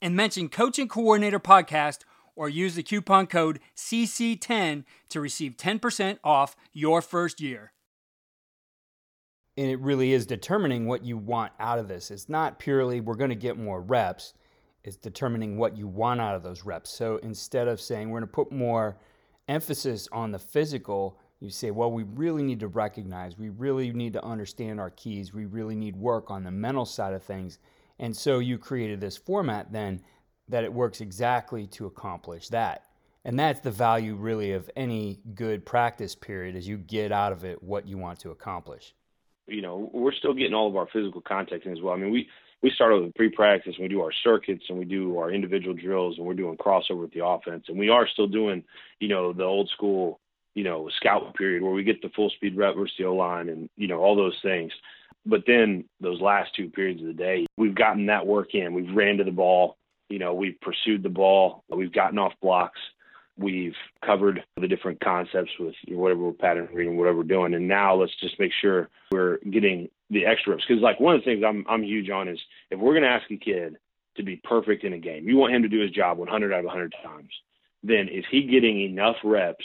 and 0.00 0.16
mention 0.16 0.48
Coach 0.48 0.78
and 0.78 0.90
Coordinator 0.90 1.40
Podcast 1.40 2.00
or 2.34 2.48
use 2.48 2.74
the 2.74 2.82
coupon 2.82 3.26
code 3.26 3.60
CC10 3.76 4.84
to 5.10 5.20
receive 5.20 5.56
10% 5.56 6.18
off 6.24 6.56
your 6.72 7.02
first 7.02 7.40
year. 7.40 7.72
And 9.56 9.70
it 9.70 9.78
really 9.80 10.12
is 10.12 10.24
determining 10.24 10.86
what 10.86 11.04
you 11.04 11.18
want 11.18 11.52
out 11.60 11.78
of 11.78 11.88
this. 11.88 12.10
It's 12.10 12.30
not 12.30 12.58
purely 12.58 13.00
we're 13.00 13.14
going 13.14 13.30
to 13.30 13.36
get 13.36 13.58
more 13.58 13.82
reps, 13.82 14.32
it's 14.82 14.96
determining 14.96 15.58
what 15.58 15.76
you 15.76 15.86
want 15.86 16.20
out 16.20 16.34
of 16.34 16.42
those 16.42 16.64
reps. 16.64 16.90
So 16.90 17.18
instead 17.18 17.68
of 17.68 17.80
saying 17.80 18.08
we're 18.08 18.20
going 18.20 18.28
to 18.28 18.34
put 18.34 18.50
more 18.50 18.96
emphasis 19.48 20.08
on 20.10 20.32
the 20.32 20.38
physical, 20.38 21.18
you 21.42 21.50
say, 21.50 21.72
well, 21.72 21.90
we 21.90 22.04
really 22.04 22.42
need 22.42 22.60
to 22.60 22.68
recognize, 22.68 23.36
we 23.36 23.48
really 23.48 23.92
need 23.92 24.12
to 24.12 24.24
understand 24.24 24.78
our 24.78 24.90
keys, 24.90 25.34
we 25.34 25.46
really 25.46 25.74
need 25.74 25.96
work 25.96 26.30
on 26.30 26.44
the 26.44 26.50
mental 26.50 26.86
side 26.86 27.14
of 27.14 27.22
things. 27.22 27.58
And 27.98 28.16
so 28.16 28.38
you 28.38 28.58
created 28.58 29.00
this 29.00 29.16
format 29.16 29.72
then 29.72 30.02
that 30.48 30.62
it 30.62 30.72
works 30.72 31.00
exactly 31.00 31.66
to 31.68 31.86
accomplish 31.86 32.48
that. 32.48 32.84
And 33.24 33.38
that's 33.38 33.60
the 33.60 33.70
value 33.70 34.14
really 34.14 34.52
of 34.52 34.70
any 34.76 35.18
good 35.34 35.66
practice 35.66 36.14
period 36.14 36.56
as 36.56 36.66
you 36.66 36.76
get 36.76 37.10
out 37.12 37.32
of 37.32 37.44
it 37.44 37.62
what 37.62 37.86
you 37.88 37.98
want 37.98 38.20
to 38.20 38.30
accomplish. 38.30 38.94
You 39.46 39.62
know, 39.62 39.90
we're 39.92 40.12
still 40.12 40.34
getting 40.34 40.54
all 40.54 40.68
of 40.68 40.76
our 40.76 40.88
physical 40.92 41.20
contact 41.20 41.66
in 41.66 41.72
as 41.72 41.80
well. 41.80 41.94
I 41.94 41.96
mean, 41.96 42.12
we 42.12 42.28
we 42.62 42.70
start 42.70 43.00
with 43.00 43.14
pre-practice 43.16 43.74
and 43.76 43.82
we 43.82 43.88
do 43.88 44.00
our 44.00 44.12
circuits 44.22 44.64
and 44.68 44.78
we 44.78 44.84
do 44.84 45.18
our 45.18 45.32
individual 45.32 45.74
drills 45.74 46.16
and 46.16 46.24
we're 46.26 46.34
doing 46.34 46.56
crossover 46.56 47.00
with 47.00 47.12
the 47.12 47.24
offense 47.24 47.64
and 47.66 47.76
we 47.76 47.88
are 47.88 48.06
still 48.06 48.28
doing, 48.28 48.62
you 49.00 49.08
know, 49.08 49.32
the 49.32 49.42
old 49.42 49.68
school, 49.70 50.20
you 50.54 50.64
know, 50.64 50.88
scout 50.96 51.34
period 51.34 51.62
where 51.62 51.72
we 51.72 51.84
get 51.84 52.02
the 52.02 52.10
full 52.10 52.30
speed 52.30 52.56
rep 52.56 52.76
versus 52.76 52.94
the 52.98 53.04
O 53.04 53.14
line 53.14 53.48
and 53.48 53.68
you 53.76 53.88
know 53.88 54.00
all 54.00 54.16
those 54.16 54.38
things. 54.42 54.72
But 55.24 55.44
then 55.46 55.84
those 56.00 56.20
last 56.20 56.54
two 56.54 56.68
periods 56.68 57.00
of 57.00 57.06
the 57.06 57.12
day, 57.12 57.46
we've 57.56 57.74
gotten 57.74 58.06
that 58.06 58.26
work 58.26 58.54
in. 58.54 58.74
We've 58.74 58.94
ran 58.94 59.18
to 59.18 59.24
the 59.24 59.30
ball. 59.30 59.76
You 60.08 60.18
know, 60.18 60.34
we've 60.34 60.60
pursued 60.60 61.02
the 61.02 61.08
ball. 61.08 61.64
We've 61.68 61.92
gotten 61.92 62.18
off 62.18 62.32
blocks. 62.42 62.80
We've 63.38 63.74
covered 64.04 64.44
the 64.60 64.68
different 64.68 65.00
concepts 65.00 65.52
with 65.58 65.74
whatever 65.88 66.20
we're 66.20 66.32
pattern 66.32 66.68
reading, 66.72 66.98
whatever 66.98 67.18
we're 67.18 67.24
doing. 67.24 67.54
And 67.54 67.66
now 67.66 67.94
let's 67.94 68.14
just 68.20 68.38
make 68.38 68.52
sure 68.60 68.90
we're 69.10 69.38
getting 69.38 69.88
the 70.10 70.26
extra 70.26 70.52
reps. 70.52 70.64
Because 70.68 70.82
like 70.82 71.00
one 71.00 71.14
of 71.14 71.22
the 71.22 71.24
things 71.24 71.42
I'm 71.46 71.64
I'm 71.68 71.82
huge 71.82 72.10
on 72.10 72.28
is 72.28 72.38
if 72.70 72.78
we're 72.78 72.92
going 72.92 73.04
to 73.04 73.08
ask 73.08 73.30
a 73.30 73.36
kid 73.36 73.78
to 74.16 74.22
be 74.22 74.36
perfect 74.44 74.84
in 74.84 74.92
a 74.92 74.98
game, 74.98 75.26
you 75.26 75.36
want 75.36 75.54
him 75.54 75.62
to 75.62 75.68
do 75.68 75.80
his 75.80 75.92
job 75.92 76.18
100 76.18 76.52
out 76.52 76.58
of 76.58 76.64
100 76.66 76.94
times. 77.02 77.30
Then 77.82 78.08
is 78.08 78.24
he 78.30 78.42
getting 78.42 78.80
enough 78.82 79.16
reps 79.24 79.64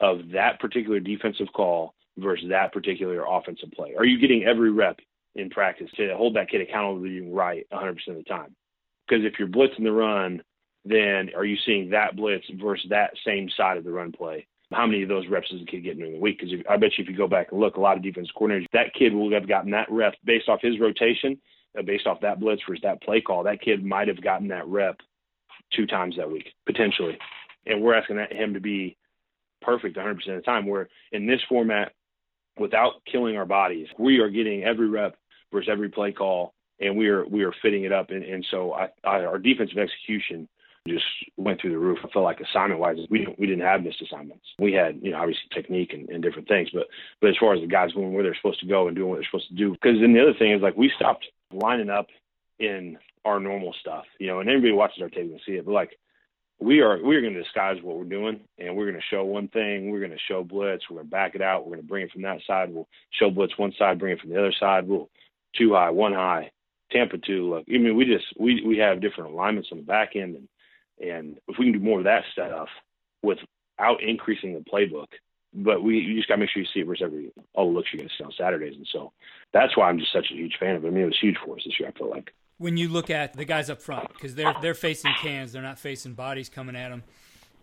of 0.00 0.30
that 0.32 0.60
particular 0.60 1.00
defensive 1.00 1.48
call 1.54 1.94
versus 2.18 2.48
that 2.50 2.72
particular 2.72 3.24
offensive 3.28 3.70
play? 3.72 3.94
Are 3.96 4.04
you 4.04 4.18
getting 4.18 4.44
every 4.44 4.70
rep 4.70 4.98
in 5.34 5.50
practice 5.50 5.90
to 5.96 6.14
hold 6.16 6.36
that 6.36 6.50
kid 6.50 6.60
accountable 6.60 7.02
to 7.02 7.08
being 7.08 7.32
right 7.32 7.66
100% 7.72 7.96
of 8.08 8.16
the 8.16 8.22
time? 8.24 8.54
Because 9.08 9.24
if 9.24 9.38
you're 9.38 9.48
blitzing 9.48 9.84
the 9.84 9.92
run, 9.92 10.42
then 10.84 11.30
are 11.36 11.44
you 11.44 11.56
seeing 11.66 11.90
that 11.90 12.16
blitz 12.16 12.46
versus 12.60 12.86
that 12.90 13.10
same 13.24 13.48
side 13.56 13.76
of 13.76 13.84
the 13.84 13.90
run 13.90 14.12
play? 14.12 14.46
How 14.72 14.86
many 14.86 15.02
of 15.02 15.08
those 15.08 15.26
reps 15.26 15.50
does 15.50 15.60
the 15.60 15.66
kid 15.66 15.82
get 15.82 15.96
during 15.96 16.12
the 16.12 16.20
week? 16.20 16.38
Because 16.38 16.54
I 16.68 16.76
bet 16.76 16.92
you 16.96 17.02
if 17.02 17.10
you 17.10 17.16
go 17.16 17.26
back 17.26 17.48
and 17.50 17.60
look, 17.60 17.76
a 17.76 17.80
lot 17.80 17.96
of 17.96 18.04
defense 18.04 18.28
coordinators, 18.38 18.66
that 18.72 18.94
kid 18.94 19.12
will 19.12 19.32
have 19.32 19.48
gotten 19.48 19.72
that 19.72 19.90
rep 19.90 20.14
based 20.24 20.48
off 20.48 20.60
his 20.62 20.78
rotation, 20.78 21.38
uh, 21.76 21.82
based 21.82 22.06
off 22.06 22.20
that 22.20 22.38
blitz 22.38 22.62
versus 22.68 22.82
that 22.84 23.02
play 23.02 23.20
call. 23.20 23.42
That 23.42 23.60
kid 23.60 23.84
might 23.84 24.06
have 24.06 24.22
gotten 24.22 24.46
that 24.48 24.66
rep 24.68 25.00
two 25.72 25.86
times 25.86 26.16
that 26.16 26.30
week, 26.30 26.52
potentially. 26.66 27.18
And 27.66 27.82
we're 27.82 27.94
asking 27.94 28.16
that, 28.16 28.32
him 28.32 28.54
to 28.54 28.60
be 28.60 28.96
perfect 29.60 29.96
100% 29.96 30.10
of 30.10 30.36
the 30.36 30.42
time. 30.42 30.66
Where 30.66 30.88
in 31.12 31.26
this 31.26 31.40
format, 31.48 31.92
without 32.60 33.02
killing 33.10 33.36
our 33.36 33.46
bodies. 33.46 33.88
We 33.98 34.18
are 34.18 34.28
getting 34.28 34.62
every 34.62 34.88
rep 34.88 35.16
versus 35.52 35.68
every 35.72 35.88
play 35.88 36.12
call, 36.12 36.54
and 36.78 36.96
we 36.96 37.08
are 37.08 37.26
we 37.26 37.42
are 37.42 37.54
fitting 37.62 37.84
it 37.84 37.92
up. 37.92 38.10
And, 38.10 38.22
and 38.22 38.46
so 38.50 38.72
I, 38.72 38.90
I, 39.02 39.24
our 39.24 39.38
defensive 39.38 39.78
execution 39.78 40.48
just 40.86 41.04
went 41.36 41.60
through 41.60 41.70
the 41.70 41.78
roof. 41.78 41.98
I 42.04 42.08
felt 42.08 42.24
like 42.24 42.40
assignment 42.40 42.80
wise, 42.80 42.98
we 43.10 43.18
didn't 43.18 43.38
we 43.38 43.46
didn't 43.46 43.64
have 43.64 43.82
missed 43.82 44.02
assignments. 44.02 44.44
We 44.58 44.72
had 44.72 45.00
you 45.02 45.10
know 45.10 45.18
obviously 45.18 45.48
technique 45.52 45.92
and, 45.92 46.08
and 46.10 46.22
different 46.22 46.48
things, 46.48 46.68
but 46.72 46.86
but 47.20 47.30
as 47.30 47.36
far 47.38 47.54
as 47.54 47.60
the 47.60 47.66
guys 47.66 47.92
going 47.92 48.12
where 48.12 48.22
they're 48.22 48.36
supposed 48.36 48.60
to 48.60 48.66
go 48.66 48.86
and 48.86 48.96
doing 48.96 49.08
what 49.08 49.16
they're 49.16 49.24
supposed 49.24 49.48
to 49.48 49.54
do, 49.54 49.72
because 49.72 49.98
then 50.00 50.12
the 50.12 50.22
other 50.22 50.34
thing 50.38 50.52
is 50.52 50.62
like 50.62 50.76
we 50.76 50.92
stopped 50.94 51.26
lining 51.52 51.90
up 51.90 52.06
in 52.58 52.98
our 53.24 53.40
normal 53.40 53.74
stuff, 53.80 54.04
you 54.18 54.26
know, 54.26 54.40
and 54.40 54.48
everybody 54.48 54.72
watches 54.72 55.02
our 55.02 55.08
tape 55.08 55.30
and 55.30 55.40
see 55.46 55.52
it, 55.52 55.64
but 55.64 55.72
like 55.72 55.98
we 56.60 56.80
are 56.80 57.02
we 57.02 57.16
are 57.16 57.22
going 57.22 57.32
to 57.32 57.42
disguise 57.42 57.78
what 57.82 57.96
we're 57.96 58.04
doing, 58.04 58.40
and 58.58 58.76
we're 58.76 58.84
going 58.84 59.00
to 59.00 59.06
show 59.10 59.24
one 59.24 59.48
thing. 59.48 59.90
We're 59.90 60.00
going 60.00 60.10
to 60.10 60.18
show 60.28 60.44
blitz. 60.44 60.84
We're 60.88 60.96
going 60.96 61.06
to 61.06 61.10
back 61.10 61.34
it 61.34 61.42
out. 61.42 61.64
We're 61.64 61.76
going 61.76 61.86
to 61.86 61.88
bring 61.88 62.04
it 62.04 62.12
from 62.12 62.22
that 62.22 62.40
side. 62.46 62.72
We'll 62.72 62.88
show 63.18 63.30
blitz 63.30 63.56
one 63.56 63.72
side, 63.78 63.98
bring 63.98 64.12
it 64.12 64.20
from 64.20 64.30
the 64.30 64.38
other 64.38 64.52
side. 64.58 64.86
We'll 64.86 65.08
two 65.56 65.72
high, 65.72 65.90
one 65.90 66.12
high, 66.12 66.50
Tampa 66.92 67.18
two. 67.18 67.48
Look, 67.48 67.64
I 67.68 67.78
mean, 67.78 67.96
we 67.96 68.04
just 68.04 68.26
we 68.38 68.62
we 68.64 68.78
have 68.78 69.00
different 69.00 69.32
alignments 69.32 69.70
on 69.72 69.78
the 69.78 69.84
back 69.84 70.16
end, 70.16 70.36
and 70.36 71.08
and 71.10 71.38
if 71.48 71.58
we 71.58 71.70
can 71.70 71.80
do 71.80 71.84
more 71.84 71.98
of 71.98 72.04
that 72.04 72.24
stuff 72.32 72.68
without 73.22 74.02
increasing 74.02 74.52
the 74.52 74.60
playbook, 74.60 75.08
but 75.54 75.82
we 75.82 75.98
you 75.98 76.16
just 76.16 76.28
got 76.28 76.34
to 76.34 76.40
make 76.40 76.50
sure 76.50 76.62
you 76.62 76.68
see 76.74 76.80
it 76.80 76.86
versus 76.86 77.04
every 77.04 77.32
all 77.54 77.68
the 77.68 77.72
looks 77.72 77.88
you're 77.92 78.00
going 78.00 78.08
to 78.10 78.14
see 78.18 78.24
on 78.24 78.32
Saturdays, 78.36 78.76
and 78.76 78.88
so 78.92 79.12
that's 79.54 79.76
why 79.78 79.88
I'm 79.88 79.98
just 79.98 80.12
such 80.12 80.30
a 80.30 80.34
huge 80.34 80.56
fan 80.60 80.76
of 80.76 80.84
it. 80.84 80.88
I 80.88 80.90
mean, 80.90 81.04
it 81.04 81.06
was 81.06 81.20
huge 81.20 81.38
for 81.44 81.56
us 81.56 81.62
this 81.64 81.80
year. 81.80 81.88
I 81.88 81.98
feel 81.98 82.10
like 82.10 82.34
when 82.60 82.76
you 82.76 82.90
look 82.90 83.08
at 83.08 83.32
the 83.32 83.44
guys 83.46 83.70
up 83.70 83.80
front 83.80 84.08
because 84.12 84.34
they're 84.34 84.54
they're 84.60 84.74
facing 84.74 85.12
cans, 85.22 85.50
they're 85.50 85.62
not 85.62 85.78
facing 85.78 86.12
bodies 86.12 86.50
coming 86.50 86.76
at 86.76 86.90
them. 86.90 87.02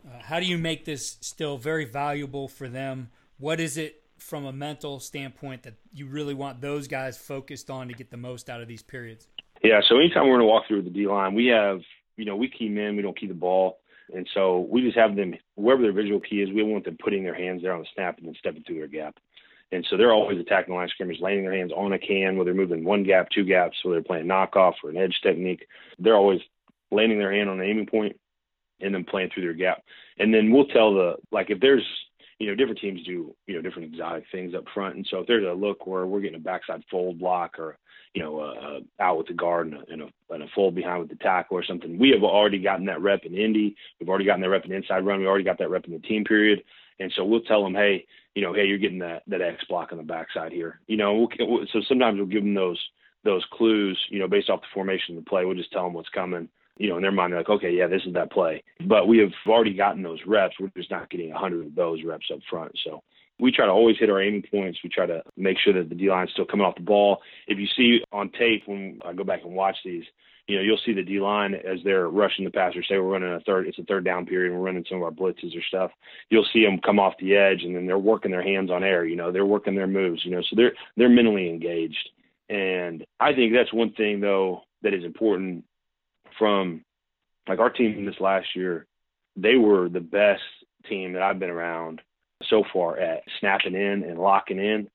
Uh, 0.06 0.20
how 0.24 0.40
do 0.40 0.48
you 0.48 0.58
make 0.58 0.86
this 0.86 1.18
still 1.22 1.56
very 1.56 1.86
valuable 1.86 2.48
for 2.48 2.68
them? 2.68 3.12
What 3.38 3.60
is 3.60 3.78
it 3.78 4.02
from 4.18 4.46
a 4.46 4.52
mental 4.52 5.00
standpoint 5.00 5.64
that 5.64 5.76
you 5.94 6.08
really 6.08 6.34
want 6.34 6.62
those 6.62 6.88
guys 6.88 7.16
focused 7.16 7.70
on 7.70 7.90
to 7.90 7.94
get 7.94 8.10
the 8.10 8.18
most 8.18 8.50
out 8.50 8.60
of 8.60 8.68
these 8.68 8.82
periods? 8.82 9.28
Yeah, 9.64 9.82
so 9.88 9.98
anytime 9.98 10.24
we're 10.24 10.38
going 10.38 10.42
to 10.42 10.46
walk 10.48 10.64
through 10.68 10.82
the 10.82 10.90
D 10.90 11.06
line, 11.06 11.36
we 11.36 11.46
have 11.48 11.82
you 12.16 12.26
know 12.26 12.36
we 12.36 12.50
key 12.50 12.68
men, 12.68 12.96
we 12.96 13.04
don't 13.04 13.18
key 13.18 13.28
the 13.28 13.36
ball. 13.36 13.78
And 14.12 14.28
so 14.34 14.68
we 14.72 14.82
just 14.82 14.98
have 14.98 15.16
them 15.16 15.36
wherever 15.56 15.84
their 15.84 15.92
visual 15.92 16.22
key 16.22 16.42
is, 16.42 16.50
we 16.50 16.64
want 16.64 16.86
them 16.86 16.98
putting 17.04 17.24
their 17.24 17.36
hands 17.36 17.62
there 17.62 17.74
on 17.74 17.82
the 17.82 17.88
snap 17.94 18.18
and 18.18 18.26
then 18.26 18.36
stepping 18.40 18.64
through 18.64 18.78
their 18.78 18.88
gap. 18.88 19.18
And 19.72 19.86
so 19.90 19.98
they're 19.98 20.14
always 20.14 20.40
attacking 20.40 20.74
the 20.74 20.78
line 20.78 20.88
scrimmage, 20.90 21.20
laying 21.20 21.44
their 21.44 21.56
hands 21.56 21.74
on 21.76 21.94
a 21.94 22.00
can, 22.00 22.38
whether 22.38 22.52
they're 22.52 22.62
moving 22.62 22.86
one 22.86 23.04
gap, 23.04 23.28
two 23.30 23.44
gaps, 23.44 23.78
whether 23.84 23.98
they're 23.98 24.04
playing 24.04 24.26
knockoff 24.26 24.74
or 24.84 24.90
an 24.90 24.98
edge 24.98 25.20
technique. 25.22 25.68
They're 26.00 26.16
always 26.16 26.40
landing 26.92 27.20
their 27.20 27.34
hand 27.34 27.50
on 27.50 27.58
the 27.58 27.66
aiming 27.66 27.88
point 27.88 28.18
and 28.80 28.94
then 28.94 29.04
playing 29.04 29.30
through 29.34 29.44
their 29.44 29.54
gap. 29.54 29.84
And 30.20 30.34
then 30.34 30.52
we'll 30.52 30.68
tell 30.68 30.94
the 30.94 31.16
like 31.32 31.50
if 31.50 31.60
there's 31.60 31.86
you 32.40 32.48
know 32.48 32.56
different 32.56 32.80
teams 32.80 33.04
do 33.04 33.36
you 33.48 33.56
know 33.56 33.62
different 33.62 33.92
exotic 33.92 34.26
things 34.32 34.54
up 34.56 34.64
front, 34.74 34.96
and 34.96 35.08
so 35.10 35.20
if 35.20 35.28
there's 35.28 35.46
a 35.46 35.54
look 35.54 35.88
where 35.88 36.06
we're 36.06 36.22
getting 36.22 36.40
a 36.40 36.44
backside 36.44 36.84
fold 36.90 37.20
block 37.20 37.58
or 37.60 37.78
you 38.14 38.22
know 38.22 38.40
uh, 38.40 38.80
out 39.02 39.18
with 39.18 39.28
the 39.28 39.34
guard 39.34 39.68
and 39.68 39.78
a, 39.78 39.92
and, 39.92 40.02
a, 40.04 40.34
and 40.34 40.44
a 40.44 40.48
fold 40.56 40.76
behind 40.76 41.00
with 41.00 41.10
the 41.10 41.16
tackle 41.16 41.58
or 41.58 41.66
something, 41.66 41.98
we 41.98 42.12
have 42.12 42.24
already 42.24 42.60
gotten 42.60 42.86
that 42.86 43.02
rep 43.02 43.26
in 43.26 43.36
Indy. 43.36 43.76
We've 44.00 44.10
already 44.10 44.26
gotten 44.26 44.42
that 44.42 44.50
rep 44.50 44.66
in 44.66 44.72
inside 44.72 45.06
run. 45.06 45.20
We 45.20 45.28
already 45.28 45.44
got 45.44 45.58
that 45.58 45.70
rep 45.70 45.86
in 45.86 45.94
the 45.94 46.00
team 46.00 46.24
period. 46.24 46.64
And 47.00 47.14
so 47.16 47.24
we'll 47.24 47.42
tell 47.42 47.64
them, 47.64 47.76
hey, 47.76 48.06
you 48.38 48.44
know, 48.44 48.54
hey, 48.54 48.68
you're 48.68 48.78
getting 48.78 49.00
that 49.00 49.24
that 49.26 49.42
X 49.42 49.64
block 49.68 49.92
on 49.92 49.98
the 49.98 50.04
backside 50.04 50.52
here. 50.52 50.80
You 50.86 50.96
know, 50.96 51.28
we'll, 51.40 51.66
so 51.74 51.82
sometimes 51.90 52.18
we'll 52.18 52.28
give 52.28 52.44
them 52.44 52.54
those 52.54 52.80
those 53.24 53.44
clues, 53.52 54.00
you 54.12 54.20
know, 54.20 54.28
based 54.28 54.52
off 54.52 54.62
the 54.62 54.68
formation 54.76 55.18
of 55.18 55.26
the 55.26 55.28
play. 55.28 55.44
We'll 55.44 55.58
just 55.58 55.72
tell 55.72 55.86
them 55.86 55.94
what's 55.94 56.10
coming. 56.10 56.48
You 56.78 56.88
know, 56.88 56.98
in 56.98 57.02
their 57.02 57.12
mind, 57.12 57.34
they're 57.34 57.40
like, 57.40 57.50
okay, 57.50 57.72
yeah, 57.72 57.88
this 57.88 58.04
is 58.06 58.14
that 58.14 58.32
play. 58.32 58.64
But 58.86 59.08
we 59.08 59.18
have 59.18 59.32
already 59.48 59.74
gotten 59.74 60.04
those 60.04 60.20
reps. 60.28 60.54
We're 60.60 60.70
just 60.78 60.92
not 60.92 61.10
getting 61.10 61.32
a 61.32 61.38
hundred 61.38 61.66
of 61.66 61.74
those 61.74 62.04
reps 62.04 62.30
up 62.32 62.38
front. 62.48 62.74
So 62.86 63.02
we 63.40 63.52
try 63.52 63.66
to 63.66 63.72
always 63.72 63.98
hit 64.00 64.10
our 64.10 64.22
aiming 64.22 64.44
points. 64.50 64.80
We 64.84 64.90
try 64.90 65.06
to 65.06 65.22
make 65.36 65.58
sure 65.60 65.74
that 65.74 65.90
the 65.90 65.96
D 65.96 66.10
line's 66.10 66.32
still 66.32 66.46
coming 66.46 66.66
off 66.66 66.76
the 66.76 66.82
ball. 66.82 67.22
If 67.48 67.60
you 67.60 67.68
see 67.76 68.04
on 68.12 68.30
tape 68.32 68.64
when 68.66 69.00
I 69.06 69.14
go 69.14 69.24
back 69.24 69.42
and 69.44 69.54
watch 69.54 69.78
these, 69.86 70.04
you 70.48 70.56
know, 70.56 70.62
you'll 70.62 70.80
see 70.86 70.94
the 70.94 71.04
D 71.04 71.20
line 71.20 71.54
as 71.54 71.80
they're 71.84 72.08
rushing 72.10 72.46
the 72.46 72.52
passer. 72.52 72.82
Say 72.82 72.98
we're 72.98 73.12
running 73.12 73.34
a 73.34 73.40
third, 73.42 73.68
it's 73.68 73.80
a 73.80 73.84
third 73.84 74.06
down 74.06 74.26
period, 74.26 74.54
we're 74.54 74.66
running 74.66 74.86
some 74.88 75.00
of 75.00 75.04
our 75.04 75.12
blitzes 75.12 75.56
or 75.56 75.62
stuff. 75.68 75.92
You'll 76.30 76.48
see 76.54 76.64
them 76.64 76.80
come 76.80 77.00
off 77.00 77.14
the 77.20 77.36
edge, 77.36 77.64
and 77.64 77.76
then 77.76 77.86
they're 77.86 77.98
working 78.00 78.32
their 78.32 78.44
hands 78.44 78.72
on 78.72 78.84
air. 78.84 79.06
You 79.06 79.18
know, 79.18 79.32
they're 79.32 79.46
working 79.46 79.76
their 79.76 79.88
moves. 79.88 80.24
You 80.24 80.32
know, 80.32 80.42
so 80.42 80.56
they're 80.56 80.74
they're 80.96 81.10
mentally 81.10 81.50
engaged. 81.50 82.10
And 82.50 83.06
I 83.20 83.34
think 83.34 83.54
that's 83.54 83.74
one 83.74 83.92
thing 83.94 84.22
though 84.22 84.62
that 84.84 84.94
is 84.94 85.04
important 85.04 85.66
from 86.40 86.84
like 87.48 87.60
our 87.60 87.70
team 87.70 88.06
this 88.06 88.20
last 88.20 88.56
year. 88.56 88.86
They 89.36 89.56
were 89.56 89.90
the 89.90 90.00
best 90.00 90.42
team 90.90 91.14
that 91.14 91.22
I've 91.22 91.40
been 91.40 91.50
around 91.50 92.02
so 92.44 92.64
far 92.72 92.98
at 93.00 93.24
snapping 93.40 93.76
in 93.76 94.04
and 94.04 94.20
locking 94.20 94.60
in. 94.60 94.90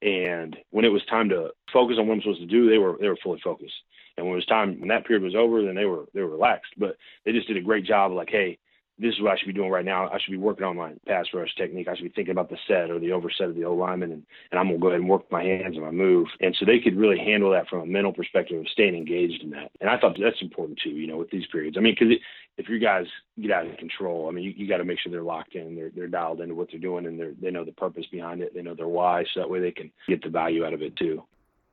And 0.00 0.56
when 0.70 0.84
it 0.84 0.92
was 0.92 1.04
time 1.06 1.28
to 1.30 1.50
focus 1.72 1.96
on 1.98 2.06
what 2.06 2.14
I'm 2.14 2.20
supposed 2.20 2.40
to 2.40 2.46
do, 2.46 2.70
they 2.70 2.78
were 2.78 2.96
they 3.00 3.08
were 3.08 3.18
fully 3.22 3.40
focused. 3.42 3.74
And 4.16 4.26
when 4.26 4.34
it 4.34 4.36
was 4.36 4.46
time, 4.46 4.78
when 4.80 4.88
that 4.88 5.06
period 5.06 5.22
was 5.22 5.34
over, 5.34 5.62
then 5.64 5.74
they 5.74 5.86
were 5.86 6.04
they 6.14 6.20
were 6.20 6.30
relaxed. 6.30 6.72
But 6.76 6.96
they 7.24 7.32
just 7.32 7.48
did 7.48 7.56
a 7.56 7.62
great 7.62 7.84
job. 7.84 8.12
Of 8.12 8.16
like, 8.16 8.30
hey, 8.30 8.58
this 8.98 9.14
is 9.14 9.20
what 9.20 9.32
I 9.32 9.36
should 9.36 9.46
be 9.46 9.52
doing 9.52 9.70
right 9.70 9.84
now. 9.84 10.08
I 10.08 10.18
should 10.18 10.32
be 10.32 10.38
working 10.38 10.64
on 10.64 10.76
my 10.76 10.92
pass 11.06 11.26
rush 11.32 11.54
technique. 11.56 11.88
I 11.88 11.94
should 11.94 12.04
be 12.04 12.10
thinking 12.10 12.32
about 12.32 12.50
the 12.50 12.58
set 12.66 12.90
or 12.90 12.98
the 12.98 13.12
overset 13.12 13.48
of 13.48 13.54
the 13.54 13.64
O 13.64 13.74
lineman, 13.74 14.12
and, 14.12 14.22
and 14.50 14.58
I'm 14.58 14.66
gonna 14.66 14.78
go 14.78 14.88
ahead 14.88 15.00
and 15.00 15.08
work 15.08 15.30
my 15.30 15.42
hands 15.42 15.76
and 15.76 15.84
my 15.84 15.90
move. 15.90 16.26
And 16.40 16.56
so 16.58 16.64
they 16.64 16.80
could 16.80 16.96
really 16.96 17.18
handle 17.18 17.50
that 17.52 17.68
from 17.68 17.80
a 17.80 17.86
mental 17.86 18.12
perspective 18.12 18.58
of 18.58 18.68
staying 18.68 18.96
engaged 18.96 19.42
in 19.42 19.50
that. 19.50 19.70
And 19.80 19.88
I 19.88 19.98
thought 19.98 20.18
that's 20.20 20.42
important 20.42 20.80
too, 20.82 20.90
you 20.90 21.06
know, 21.06 21.16
with 21.16 21.30
these 21.30 21.46
periods. 21.46 21.76
I 21.76 21.80
mean, 21.80 21.94
because 21.98 22.14
if 22.56 22.68
your 22.68 22.80
guys 22.80 23.06
get 23.40 23.52
out 23.52 23.66
of 23.66 23.76
control, 23.76 24.28
I 24.28 24.32
mean, 24.32 24.44
you, 24.44 24.52
you 24.56 24.68
got 24.68 24.78
to 24.78 24.84
make 24.84 24.98
sure 24.98 25.12
they're 25.12 25.22
locked 25.22 25.54
in, 25.54 25.76
they're 25.76 25.90
they're 25.94 26.08
dialed 26.08 26.40
into 26.40 26.54
what 26.54 26.68
they're 26.70 26.80
doing, 26.80 27.06
and 27.06 27.20
they 27.20 27.30
they 27.40 27.50
know 27.50 27.64
the 27.64 27.72
purpose 27.72 28.06
behind 28.10 28.42
it, 28.42 28.54
they 28.54 28.62
know 28.62 28.74
their 28.74 28.88
why, 28.88 29.24
so 29.32 29.40
that 29.40 29.50
way 29.50 29.60
they 29.60 29.70
can 29.70 29.90
get 30.08 30.22
the 30.22 30.30
value 30.30 30.64
out 30.64 30.72
of 30.72 30.82
it 30.82 30.96
too. 30.96 31.22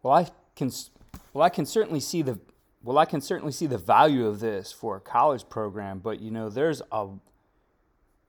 Well, 0.03 0.13
I 0.13 0.27
can 0.55 0.71
well 1.33 1.43
I 1.43 1.49
can 1.49 1.65
certainly 1.65 1.99
see 1.99 2.21
the 2.21 2.39
well, 2.85 2.99
I 2.99 3.05
can 3.05 3.19
certainly 3.19 3.51
see 3.51 3.65
the 3.65 3.79
value 3.79 4.27
of 4.27 4.39
this 4.39 4.71
for 4.71 4.95
a 4.95 5.01
college 5.01 5.49
program, 5.49 5.97
but 5.97 6.21
you 6.21 6.29
know, 6.29 6.49
there's 6.49 6.83
a 6.91 7.07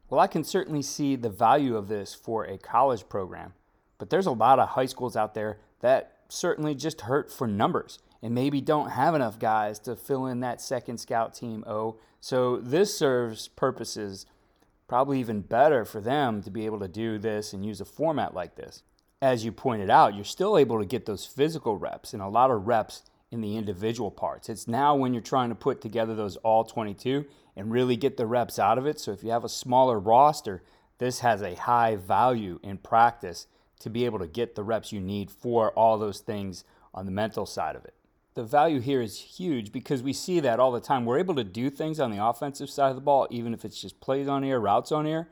well, 0.08 0.20
I 0.20 0.28
can 0.28 0.44
certainly 0.44 0.82
see 0.82 1.14
the 1.16 1.28
value 1.28 1.76
of 1.76 1.88
this 1.88 2.14
for 2.14 2.44
a 2.44 2.56
college 2.56 3.08
program, 3.08 3.52
but 3.98 4.08
there's 4.08 4.26
a 4.26 4.32
lot 4.32 4.58
of 4.58 4.70
high 4.70 4.86
schools 4.86 5.14
out 5.16 5.34
there 5.34 5.58
that 5.80 6.20
certainly 6.28 6.74
just 6.74 7.02
hurt 7.02 7.30
for 7.30 7.46
numbers 7.46 7.98
and 8.22 8.34
maybe 8.34 8.60
don't 8.62 8.90
have 8.90 9.14
enough 9.14 9.38
guys 9.38 9.78
to 9.80 9.94
fill 9.94 10.26
in 10.26 10.40
that 10.40 10.60
second 10.60 10.98
scout 10.98 11.34
team 11.34 11.62
Oh, 11.66 11.98
So 12.20 12.56
this 12.56 12.96
serves 12.96 13.48
purposes 13.48 14.24
probably 14.88 15.20
even 15.20 15.42
better 15.42 15.84
for 15.84 16.00
them 16.00 16.42
to 16.42 16.50
be 16.50 16.64
able 16.64 16.78
to 16.80 16.88
do 16.88 17.18
this 17.18 17.52
and 17.52 17.66
use 17.66 17.80
a 17.80 17.84
format 17.84 18.32
like 18.32 18.54
this. 18.54 18.84
As 19.20 19.44
you 19.44 19.52
pointed 19.52 19.90
out, 19.90 20.14
you're 20.14 20.24
still 20.24 20.56
able 20.56 20.78
to 20.78 20.86
get 20.86 21.04
those 21.04 21.26
physical 21.26 21.76
reps 21.76 22.14
and 22.14 22.22
a 22.22 22.28
lot 22.28 22.50
of 22.50 22.66
reps 22.66 23.02
in 23.30 23.40
the 23.40 23.56
individual 23.56 24.10
parts. 24.10 24.48
It's 24.48 24.68
now 24.68 24.94
when 24.94 25.12
you're 25.12 25.22
trying 25.22 25.48
to 25.48 25.54
put 25.54 25.80
together 25.80 26.14
those 26.14 26.36
all 26.36 26.64
22 26.64 27.24
and 27.56 27.70
really 27.72 27.96
get 27.96 28.16
the 28.16 28.26
reps 28.26 28.58
out 28.58 28.78
of 28.78 28.86
it. 28.86 29.00
So 29.00 29.12
if 29.12 29.24
you 29.24 29.30
have 29.30 29.44
a 29.44 29.48
smaller 29.48 29.98
roster, 29.98 30.62
this 30.98 31.20
has 31.20 31.42
a 31.42 31.54
high 31.54 31.96
value 31.96 32.60
in 32.62 32.78
practice 32.78 33.46
to 33.80 33.90
be 33.90 34.04
able 34.04 34.18
to 34.18 34.26
get 34.26 34.54
the 34.54 34.62
reps 34.62 34.92
you 34.92 35.00
need 35.00 35.30
for 35.30 35.70
all 35.72 35.98
those 35.98 36.20
things 36.20 36.64
on 36.94 37.04
the 37.04 37.12
mental 37.12 37.46
side 37.46 37.76
of 37.76 37.84
it. 37.84 37.94
The 38.34 38.44
value 38.44 38.80
here 38.80 39.00
is 39.00 39.18
huge 39.18 39.72
because 39.72 40.02
we 40.02 40.12
see 40.12 40.40
that 40.40 40.60
all 40.60 40.70
the 40.70 40.80
time. 40.80 41.04
We're 41.04 41.18
able 41.18 41.34
to 41.36 41.44
do 41.44 41.70
things 41.70 41.98
on 41.98 42.10
the 42.10 42.24
offensive 42.24 42.68
side 42.68 42.90
of 42.90 42.94
the 42.94 43.02
ball, 43.02 43.26
even 43.30 43.54
if 43.54 43.64
it's 43.64 43.80
just 43.80 44.00
plays 44.00 44.28
on 44.28 44.44
air, 44.44 44.60
routes 44.60 44.92
on 44.92 45.06
air, 45.06 45.28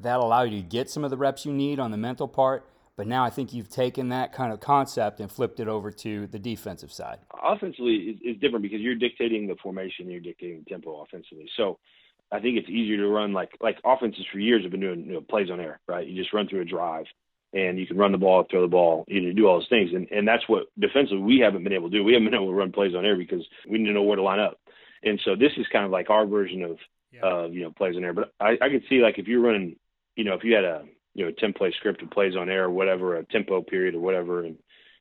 that 0.00 0.20
allow 0.20 0.42
you 0.42 0.62
to 0.62 0.66
get 0.66 0.90
some 0.90 1.04
of 1.04 1.10
the 1.10 1.16
reps 1.16 1.44
you 1.44 1.52
need 1.52 1.78
on 1.78 1.90
the 1.90 1.96
mental 1.96 2.28
part. 2.28 2.66
But 2.96 3.06
now 3.06 3.24
I 3.24 3.30
think 3.30 3.52
you've 3.52 3.68
taken 3.68 4.08
that 4.08 4.32
kind 4.32 4.52
of 4.52 4.60
concept 4.60 5.20
and 5.20 5.30
flipped 5.30 5.60
it 5.60 5.68
over 5.68 5.90
to 5.90 6.26
the 6.28 6.38
defensive 6.38 6.90
side. 6.90 7.18
Offensively 7.42 8.18
is 8.24 8.38
different 8.40 8.62
because 8.62 8.80
you're 8.80 8.94
dictating 8.94 9.46
the 9.46 9.56
formation, 9.62 10.10
you're 10.10 10.20
dictating 10.20 10.64
the 10.64 10.70
tempo 10.70 11.02
offensively. 11.02 11.48
So 11.56 11.78
I 12.32 12.40
think 12.40 12.56
it's 12.56 12.68
easier 12.68 12.96
to 12.96 13.08
run 13.08 13.32
like 13.32 13.50
like 13.60 13.76
offenses 13.84 14.24
for 14.32 14.38
years 14.38 14.62
have 14.62 14.70
been 14.70 14.80
doing 14.80 15.04
you 15.04 15.12
know, 15.12 15.20
plays 15.20 15.50
on 15.50 15.60
air, 15.60 15.78
right? 15.86 16.06
You 16.06 16.20
just 16.20 16.32
run 16.32 16.48
through 16.48 16.62
a 16.62 16.64
drive 16.64 17.04
and 17.52 17.78
you 17.78 17.86
can 17.86 17.96
run 17.96 18.12
the 18.12 18.18
ball, 18.18 18.44
throw 18.50 18.62
the 18.62 18.68
ball, 18.68 19.04
you 19.08 19.20
know, 19.20 19.32
do 19.32 19.46
all 19.46 19.60
those 19.60 19.68
things. 19.68 19.90
And 19.94 20.10
and 20.10 20.26
that's 20.26 20.48
what 20.48 20.64
defensively 20.78 21.22
we 21.22 21.38
haven't 21.38 21.64
been 21.64 21.74
able 21.74 21.90
to 21.90 21.96
do. 21.96 22.02
We 22.02 22.14
haven't 22.14 22.26
been 22.26 22.34
able 22.34 22.48
to 22.48 22.54
run 22.54 22.72
plays 22.72 22.94
on 22.94 23.04
air 23.04 23.16
because 23.16 23.46
we 23.68 23.78
need 23.78 23.86
to 23.86 23.92
know 23.92 24.02
where 24.02 24.16
to 24.16 24.22
line 24.22 24.40
up. 24.40 24.58
And 25.02 25.20
so 25.24 25.36
this 25.36 25.52
is 25.58 25.66
kind 25.70 25.84
of 25.84 25.90
like 25.90 26.08
our 26.08 26.26
version 26.26 26.62
of 26.62 26.78
yeah. 27.12 27.20
uh, 27.24 27.46
you 27.46 27.62
know 27.62 27.70
plays 27.70 27.96
on 27.96 28.04
air. 28.04 28.14
But 28.14 28.32
I, 28.40 28.56
I 28.60 28.70
could 28.70 28.84
see 28.88 29.00
like 29.00 29.18
if 29.18 29.28
you're 29.28 29.42
running, 29.42 29.76
you 30.16 30.24
know, 30.24 30.34
if 30.34 30.42
you 30.42 30.54
had 30.54 30.64
a 30.64 30.84
you 31.16 31.24
know 31.24 31.32
ten 31.36 31.52
play 31.52 31.72
script 31.76 32.02
of 32.02 32.10
plays 32.10 32.36
on 32.36 32.48
air 32.50 32.64
or 32.64 32.70
whatever, 32.70 33.16
a 33.16 33.24
tempo 33.24 33.62
period 33.62 33.94
or 33.94 34.00
whatever, 34.00 34.44
and 34.44 34.56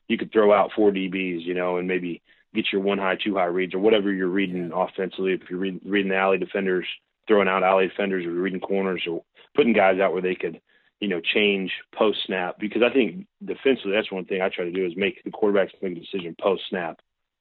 you 0.07 0.17
could 0.17 0.31
throw 0.31 0.53
out 0.53 0.71
four 0.75 0.91
DBs, 0.91 1.43
you 1.43 1.53
know, 1.53 1.77
and 1.77 1.87
maybe 1.87 2.21
get 2.53 2.65
your 2.71 2.81
one 2.81 2.97
high, 2.97 3.17
two 3.21 3.35
high 3.35 3.45
reads 3.45 3.73
or 3.73 3.79
whatever 3.79 4.11
you're 4.11 4.27
reading 4.27 4.71
offensively. 4.73 5.33
If 5.33 5.41
you're 5.49 5.59
reading, 5.59 5.81
reading 5.85 6.09
the 6.09 6.17
alley 6.17 6.37
defenders, 6.37 6.87
throwing 7.27 7.49
out 7.49 7.63
alley 7.63 7.87
defenders, 7.87 8.25
or 8.25 8.31
reading 8.31 8.61
corners, 8.61 9.03
or 9.09 9.23
putting 9.55 9.73
guys 9.73 9.99
out 9.99 10.13
where 10.13 10.21
they 10.21 10.35
could 10.35 10.61
you 10.99 11.09
know, 11.09 11.19
change 11.19 11.71
post 11.93 12.19
snap 12.25 12.57
because 12.59 12.81
I 12.81 12.93
think 12.93 13.27
defensively 13.43 13.91
that's 13.93 14.11
one 14.11 14.25
thing 14.25 14.41
I 14.41 14.49
try 14.49 14.65
to 14.65 14.71
do 14.71 14.85
is 14.85 14.93
make 14.95 15.23
the 15.23 15.31
quarterbacks 15.31 15.71
make 15.81 15.97
a 15.97 15.99
decision 15.99 16.35
post 16.39 16.63
snap, 16.69 16.99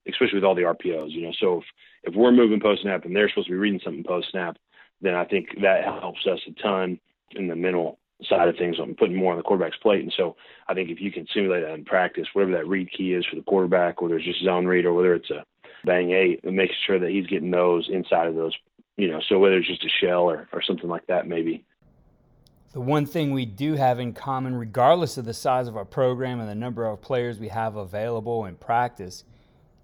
especially 0.09 0.37
with 0.37 0.45
all 0.45 0.55
the 0.55 0.63
RPOs. 0.63 1.11
You 1.11 1.23
know, 1.23 1.33
so 1.39 1.59
if 1.59 1.65
if 2.03 2.15
we're 2.15 2.33
moving 2.33 2.61
post 2.61 2.83
snap 2.83 3.05
and 3.05 3.15
they're 3.15 3.29
supposed 3.29 3.47
to 3.47 3.53
be 3.53 3.59
reading 3.59 3.81
something 3.85 4.05
post 4.05 4.29
snap, 4.31 4.57
then 5.01 5.15
I 5.15 5.25
think 5.25 5.49
that 5.63 5.85
helps 5.85 6.27
us 6.27 6.41
a 6.49 6.63
ton 6.63 6.99
in 7.31 7.47
the 7.47 7.57
mental 7.57 7.99
side 8.23 8.49
of 8.49 8.57
things 8.57 8.77
I'm 8.81 8.95
putting 8.95 9.17
more 9.17 9.33
on 9.33 9.39
the 9.39 9.43
quarterback's 9.43 9.77
plate. 9.79 10.03
And 10.03 10.13
so 10.17 10.37
I 10.69 10.75
think 10.75 10.91
if 10.91 11.01
you 11.01 11.11
can 11.11 11.27
simulate 11.33 11.65
that 11.65 11.75
in 11.75 11.85
practice, 11.85 12.27
whatever 12.33 12.53
that 12.53 12.69
read 12.69 12.91
key 12.93 13.13
is 13.13 13.27
for 13.27 13.37
the 13.37 13.43
quarterback, 13.43 14.01
whether 14.01 14.17
it's 14.17 14.25
just 14.25 14.45
zone 14.45 14.67
read 14.67 14.85
or 14.85 14.95
whether 14.95 15.15
it's 15.15 15.31
a 15.31 15.45
bang 15.85 16.13
eight, 16.13 16.41
and 16.45 16.57
making 16.57 16.77
sure 16.87 16.99
that 16.99 17.11
he's 17.11 17.27
getting 17.27 17.51
those 17.51 17.89
inside 17.93 18.27
of 18.27 18.35
those, 18.35 18.55
you 18.97 19.09
know, 19.09 19.21
so 19.29 19.39
whether 19.39 19.57
it's 19.57 19.69
just 19.69 19.85
a 19.85 19.89
shell 19.89 20.23
or, 20.23 20.49
or 20.53 20.63
something 20.63 20.89
like 20.89 21.07
that, 21.09 21.27
maybe 21.27 21.65
the 22.73 22.81
one 22.81 23.07
thing 23.07 23.31
we 23.31 23.47
do 23.47 23.75
have 23.75 24.01
in 24.01 24.13
common, 24.13 24.57
regardless 24.57 25.17
of 25.17 25.25
the 25.25 25.33
size 25.33 25.69
of 25.69 25.77
our 25.77 25.85
program 25.85 26.41
and 26.41 26.49
the 26.49 26.57
number 26.57 26.85
of 26.85 27.01
players 27.01 27.39
we 27.39 27.47
have 27.49 27.77
available 27.77 28.47
in 28.47 28.57
practice, 28.57 29.23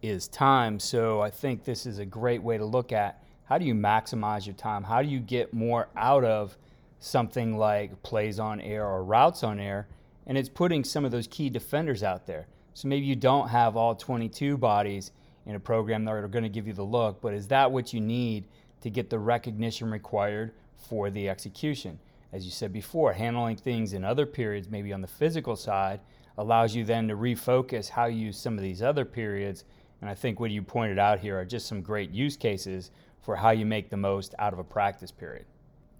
is 0.02 0.26
time. 0.26 0.80
So 0.80 1.20
I 1.20 1.30
think 1.30 1.62
this 1.62 1.86
is 1.86 2.00
a 2.00 2.04
great 2.04 2.42
way 2.42 2.58
to 2.58 2.64
look 2.64 2.90
at 2.90 3.22
how 3.44 3.58
do 3.58 3.64
you 3.64 3.74
maximize 3.74 4.44
your 4.44 4.56
time? 4.56 4.82
How 4.82 5.02
do 5.02 5.08
you 5.08 5.20
get 5.20 5.54
more 5.54 5.88
out 5.96 6.24
of 6.24 6.56
something 7.00 7.56
like 7.58 8.02
plays 8.02 8.38
on 8.38 8.60
air 8.60 8.86
or 8.86 9.02
routes 9.02 9.42
on 9.42 9.58
air? 9.58 9.88
And 10.26 10.38
it's 10.38 10.48
putting 10.48 10.84
some 10.84 11.04
of 11.04 11.10
those 11.10 11.26
key 11.26 11.50
defenders 11.50 12.04
out 12.04 12.26
there. 12.26 12.46
So 12.74 12.86
maybe 12.86 13.06
you 13.06 13.16
don't 13.16 13.48
have 13.48 13.76
all 13.76 13.96
22 13.96 14.56
bodies 14.56 15.10
in 15.44 15.56
a 15.56 15.60
program 15.60 16.04
that 16.04 16.12
are 16.12 16.28
going 16.28 16.44
to 16.44 16.48
give 16.48 16.68
you 16.68 16.72
the 16.72 16.84
look, 16.84 17.20
but 17.20 17.34
is 17.34 17.48
that 17.48 17.72
what 17.72 17.92
you 17.92 18.00
need 18.00 18.46
to 18.82 18.90
get 18.90 19.10
the 19.10 19.18
recognition 19.18 19.90
required 19.90 20.52
for 20.76 21.10
the 21.10 21.28
execution? 21.28 21.98
as 22.32 22.44
you 22.44 22.50
said 22.50 22.72
before, 22.72 23.12
handling 23.12 23.56
things 23.56 23.92
in 23.92 24.04
other 24.04 24.26
periods, 24.26 24.68
maybe 24.70 24.92
on 24.92 25.00
the 25.00 25.06
physical 25.06 25.56
side, 25.56 26.00
allows 26.38 26.74
you 26.74 26.84
then 26.84 27.08
to 27.08 27.16
refocus 27.16 27.88
how 27.88 28.06
you 28.06 28.26
use 28.26 28.38
some 28.38 28.56
of 28.56 28.62
these 28.62 28.82
other 28.82 29.04
periods. 29.04 29.64
And 30.00 30.08
I 30.08 30.14
think 30.14 30.38
what 30.38 30.50
you 30.50 30.62
pointed 30.62 30.98
out 30.98 31.18
here 31.18 31.38
are 31.38 31.44
just 31.44 31.66
some 31.66 31.82
great 31.82 32.10
use 32.10 32.36
cases 32.36 32.90
for 33.20 33.36
how 33.36 33.50
you 33.50 33.66
make 33.66 33.90
the 33.90 33.96
most 33.96 34.34
out 34.38 34.52
of 34.52 34.58
a 34.58 34.64
practice 34.64 35.10
period. 35.10 35.44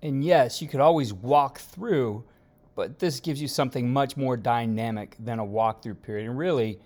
And 0.03 0.25
yes, 0.25 0.63
you 0.63 0.69
could 0.69 0.81
always 0.81 1.13
walk 1.13 1.59
through, 1.59 2.25
but 2.75 2.99
this 2.99 3.21
gives 3.21 3.41
you 3.41 3.49
something 3.49 3.93
much 3.93 4.17
more 4.17 4.37
dynamic 4.37 5.17
than 5.19 5.39
a 5.39 5.45
walkthrough 5.45 6.03
period, 6.03 6.29
and 6.29 6.39
really 6.39 6.79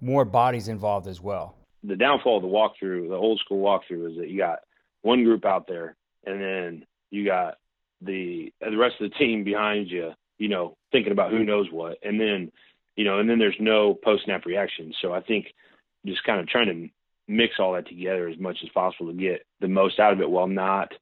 more 0.00 0.24
bodies 0.24 0.68
involved 0.68 1.06
as 1.06 1.20
well. 1.20 1.56
The 1.82 1.96
downfall 1.96 2.36
of 2.36 2.42
the 2.42 2.48
walkthrough, 2.48 3.08
the 3.08 3.14
old 3.14 3.40
school 3.40 3.62
walkthrough, 3.62 4.10
is 4.10 4.18
that 4.18 4.28
you 4.28 4.38
got 4.38 4.60
one 5.02 5.24
group 5.24 5.46
out 5.46 5.66
there, 5.66 5.96
and 6.26 6.40
then 6.40 6.86
you 7.10 7.24
got 7.24 7.54
the 8.02 8.52
the 8.60 8.76
rest 8.76 8.96
of 9.00 9.10
the 9.10 9.16
team 9.16 9.44
behind 9.44 9.90
you, 9.90 10.12
you 10.38 10.48
know, 10.48 10.76
thinking 10.92 11.12
about 11.12 11.30
who 11.30 11.44
knows 11.44 11.68
what, 11.70 11.98
and 12.02 12.20
then, 12.20 12.52
you 12.96 13.04
know, 13.04 13.18
and 13.18 13.28
then 13.28 13.38
there's 13.38 13.56
no 13.58 13.94
post 13.94 14.24
snap 14.24 14.44
reaction. 14.44 14.92
So 15.00 15.12
I 15.12 15.20
think 15.20 15.46
just 16.04 16.24
kind 16.24 16.40
of 16.40 16.48
trying 16.48 16.66
to 16.66 16.88
mix 17.32 17.54
all 17.58 17.72
that 17.74 17.88
together 17.88 18.28
as 18.28 18.38
much 18.38 18.58
as 18.62 18.68
possible 18.70 19.12
to 19.12 19.18
get 19.18 19.46
the 19.60 19.68
most 19.68 19.98
out 19.98 20.12
of 20.12 20.20
it 20.20 20.30
while 20.30 20.48
not, 20.48 20.92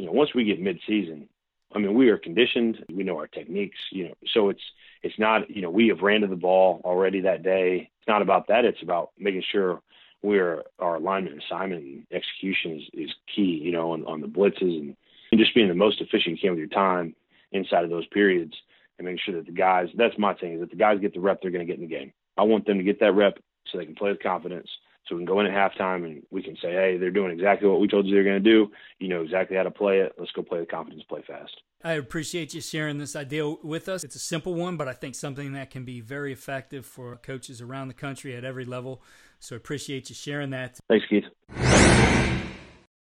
you 0.00 0.06
know, 0.06 0.12
once 0.12 0.34
we 0.34 0.44
get 0.44 0.60
mid 0.60 0.80
season, 0.86 1.28
I 1.74 1.78
mean, 1.78 1.94
we 1.94 2.08
are 2.08 2.16
conditioned, 2.16 2.84
we 2.92 3.04
know 3.04 3.18
our 3.18 3.26
techniques, 3.26 3.78
you 3.92 4.08
know, 4.08 4.14
so 4.32 4.48
it's 4.48 4.62
it's 5.02 5.18
not, 5.18 5.50
you 5.50 5.60
know, 5.60 5.70
we 5.70 5.88
have 5.88 6.00
ran 6.00 6.22
to 6.22 6.26
the 6.26 6.36
ball 6.36 6.80
already 6.84 7.20
that 7.20 7.42
day. 7.42 7.90
It's 7.98 8.08
not 8.08 8.22
about 8.22 8.48
that. 8.48 8.64
It's 8.64 8.82
about 8.82 9.10
making 9.18 9.44
sure 9.52 9.80
we're 10.22 10.62
our 10.78 10.96
alignment, 10.96 11.42
assignment, 11.42 12.06
execution 12.10 12.78
is, 12.78 13.08
is 13.08 13.14
key, 13.34 13.60
you 13.62 13.72
know, 13.72 13.92
on, 13.92 14.04
on 14.06 14.20
the 14.20 14.26
blitzes 14.26 14.80
and 14.80 14.96
and 15.32 15.38
just 15.38 15.54
being 15.54 15.68
the 15.68 15.74
most 15.74 16.00
efficient 16.00 16.36
you 16.36 16.38
can 16.38 16.50
with 16.50 16.58
your 16.58 16.66
time 16.68 17.14
inside 17.52 17.84
of 17.84 17.90
those 17.90 18.06
periods 18.08 18.54
and 18.98 19.06
making 19.06 19.20
sure 19.24 19.36
that 19.36 19.46
the 19.46 19.52
guys 19.52 19.88
that's 19.96 20.18
my 20.18 20.32
thing 20.34 20.54
is 20.54 20.60
that 20.60 20.70
the 20.70 20.76
guys 20.76 20.98
get 20.98 21.12
the 21.12 21.20
rep 21.20 21.40
they're 21.42 21.50
going 21.50 21.66
to 21.66 21.70
get 21.70 21.80
in 21.80 21.86
the 21.88 21.94
game. 21.94 22.12
I 22.38 22.42
want 22.42 22.66
them 22.66 22.78
to 22.78 22.84
get 22.84 23.00
that 23.00 23.12
rep 23.12 23.38
so 23.66 23.76
they 23.76 23.84
can 23.84 23.94
play 23.94 24.10
with 24.10 24.22
confidence. 24.22 24.68
So 25.10 25.16
we 25.16 25.24
can 25.24 25.26
go 25.26 25.40
in 25.40 25.46
at 25.46 25.52
halftime 25.52 26.04
and 26.04 26.22
we 26.30 26.40
can 26.40 26.54
say, 26.62 26.70
hey, 26.70 26.96
they're 26.96 27.10
doing 27.10 27.32
exactly 27.32 27.68
what 27.68 27.80
we 27.80 27.88
told 27.88 28.06
you 28.06 28.14
they're 28.14 28.22
going 28.22 28.40
to 28.42 28.48
do. 28.48 28.70
You 29.00 29.08
know 29.08 29.22
exactly 29.22 29.56
how 29.56 29.64
to 29.64 29.70
play 29.70 29.98
it. 29.98 30.12
Let's 30.16 30.30
go 30.30 30.42
play 30.42 30.60
the 30.60 30.66
confidence, 30.66 31.02
play 31.08 31.24
fast. 31.26 31.50
I 31.82 31.94
appreciate 31.94 32.54
you 32.54 32.60
sharing 32.60 32.98
this 32.98 33.16
idea 33.16 33.48
with 33.48 33.88
us. 33.88 34.04
It's 34.04 34.14
a 34.14 34.20
simple 34.20 34.54
one, 34.54 34.76
but 34.76 34.86
I 34.86 34.92
think 34.92 35.16
something 35.16 35.52
that 35.54 35.70
can 35.70 35.84
be 35.84 36.00
very 36.00 36.32
effective 36.32 36.86
for 36.86 37.16
coaches 37.16 37.60
around 37.60 37.88
the 37.88 37.94
country 37.94 38.36
at 38.36 38.44
every 38.44 38.64
level. 38.64 39.02
So 39.40 39.56
I 39.56 39.58
appreciate 39.58 40.10
you 40.10 40.14
sharing 40.14 40.50
that. 40.50 40.78
Thanks, 40.88 41.06
Keith. 41.08 41.24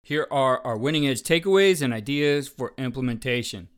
Here 0.04 0.28
are 0.30 0.64
our 0.64 0.76
winning 0.76 1.08
edge 1.08 1.22
takeaways 1.22 1.82
and 1.82 1.92
ideas 1.92 2.46
for 2.46 2.74
implementation. 2.78 3.68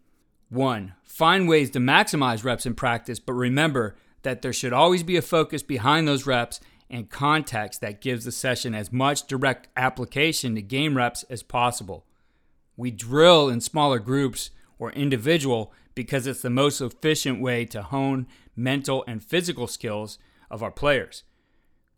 1. 0.51 0.93
Find 1.05 1.49
ways 1.49 1.71
to 1.71 1.79
maximize 1.79 2.45
reps 2.45 2.67
in 2.67 2.75
practice, 2.75 3.19
but 3.19 3.33
remember 3.33 3.97
that 4.23 4.43
there 4.43 4.53
should 4.53 4.75
always 4.75 5.03
be 5.03 5.17
a 5.17 5.23
focus 5.23 5.63
behind 5.63 6.07
those 6.07 6.27
reps 6.27 6.61
and 6.91 7.09
context 7.09 7.81
that 7.81 8.01
gives 8.01 8.25
the 8.25 8.33
session 8.33 8.75
as 8.75 8.93
much 8.93 9.27
direct 9.27 9.69
application 9.77 10.55
to 10.55 10.63
game 10.63 10.97
reps 10.97 11.23
as 11.31 11.43
possible. 11.43 12.05
We 12.77 12.91
drill 12.91 13.49
in 13.49 13.61
smaller 13.61 13.99
groups 13.99 14.51
or 14.79 14.91
individual 14.93 15.73
because 15.95 16.27
it's 16.27 16.43
the 16.43 16.51
most 16.51 16.81
efficient 16.81 17.41
way 17.41 17.65
to 17.67 17.83
hone 17.83 18.27
mental 18.57 19.05
and 19.07 19.23
physical 19.23 19.67
skills 19.67 20.19
of 20.51 20.63
our 20.63 20.71
players. 20.71 21.25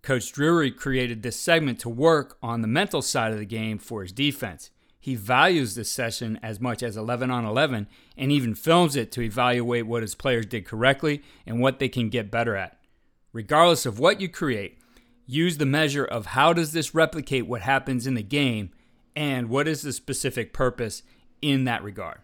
Coach 0.02 0.33
Drury 0.33 0.72
created 0.72 1.22
this 1.22 1.38
segment 1.38 1.78
to 1.81 1.88
work 1.88 2.37
on 2.42 2.61
the 2.61 2.68
mental 2.68 3.02
side 3.02 3.33
of 3.33 3.38
the 3.38 3.44
game 3.44 3.78
for 3.78 4.02
his 4.02 4.11
defense. 4.11 4.70
He 4.98 5.14
values 5.14 5.74
this 5.74 5.90
session 5.90 6.38
as 6.42 6.61
much 6.61 6.83
as 6.83 6.96
11 6.96 7.31
on 7.31 7.44
11 7.44 7.88
and 8.16 8.33
even 8.33 8.55
films 8.55 8.96
it 8.96 9.12
to 9.12 9.20
evaluate 9.20 9.87
what 9.87 10.02
his 10.02 10.14
players 10.14 10.46
did 10.46 10.66
correctly 10.66 11.22
and 11.46 11.61
what 11.61 11.78
they 11.78 11.88
can 11.88 12.09
get 12.09 12.31
better 12.31 12.57
at. 12.57 12.78
Regardless 13.33 13.87
of 13.87 13.98
what 13.98 14.20
you 14.20 14.28
create, 14.28 14.78
use 15.32 15.58
the 15.58 15.66
measure 15.66 16.04
of 16.04 16.26
how 16.26 16.52
does 16.52 16.72
this 16.72 16.94
replicate 16.94 17.46
what 17.46 17.62
happens 17.62 18.06
in 18.06 18.14
the 18.14 18.22
game 18.22 18.70
and 19.14 19.48
what 19.48 19.68
is 19.68 19.82
the 19.82 19.92
specific 19.92 20.52
purpose 20.52 21.02
in 21.40 21.64
that 21.64 21.82
regard. 21.82 22.18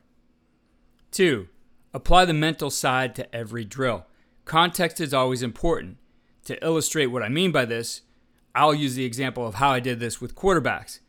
2. 1.13 1.49
Apply 1.93 2.25
the 2.25 2.35
mental 2.35 2.71
side 2.71 3.15
to 3.15 3.35
every 3.35 3.65
drill. 3.65 4.07
Context 4.45 5.01
is 5.01 5.13
always 5.13 5.43
important. 5.43 5.97
To 6.45 6.65
illustrate 6.65 7.07
what 7.07 7.23
I 7.23 7.29
mean 7.29 7.53
by 7.53 7.65
this, 7.65 8.03
I'll 8.55 8.75
use 8.75 8.95
the 8.95 9.05
example 9.05 9.47
of 9.47 9.57
how 9.57 9.71
I 9.71 9.81
did 9.81 10.01
this 10.01 10.21
with 10.21 10.35
quarterbacks. 10.35 11.01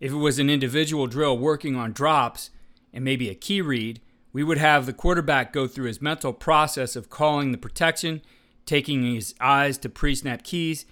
If 0.00 0.12
it 0.12 0.16
was 0.16 0.38
an 0.38 0.50
individual 0.50 1.06
drill 1.06 1.38
working 1.38 1.76
on 1.76 1.92
drops 1.92 2.50
and 2.92 3.04
maybe 3.04 3.28
a 3.28 3.34
key 3.34 3.60
read, 3.60 4.00
we 4.32 4.42
would 4.42 4.58
have 4.58 4.84
the 4.84 4.92
quarterback 4.92 5.52
go 5.52 5.66
through 5.66 5.86
his 5.86 6.02
mental 6.02 6.32
process 6.32 6.96
of 6.96 7.08
calling 7.08 7.52
the 7.52 7.58
protection, 7.58 8.20
taking 8.66 9.14
his 9.14 9.34
eyes 9.40 9.78
to 9.78 9.88
pre 9.88 10.14
snap 10.14 10.42
keys, 10.42 10.84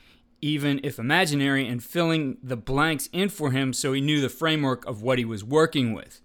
even 0.42 0.80
if 0.82 0.98
imaginary, 0.98 1.66
and 1.66 1.82
filling 1.82 2.36
the 2.42 2.56
blanks 2.56 3.08
in 3.12 3.28
for 3.28 3.52
him 3.52 3.72
so 3.72 3.92
he 3.92 4.00
knew 4.00 4.20
the 4.20 4.28
framework 4.28 4.84
of 4.84 5.00
what 5.00 5.18
he 5.18 5.24
was 5.24 5.42
working 5.42 5.94
with. 5.94 6.20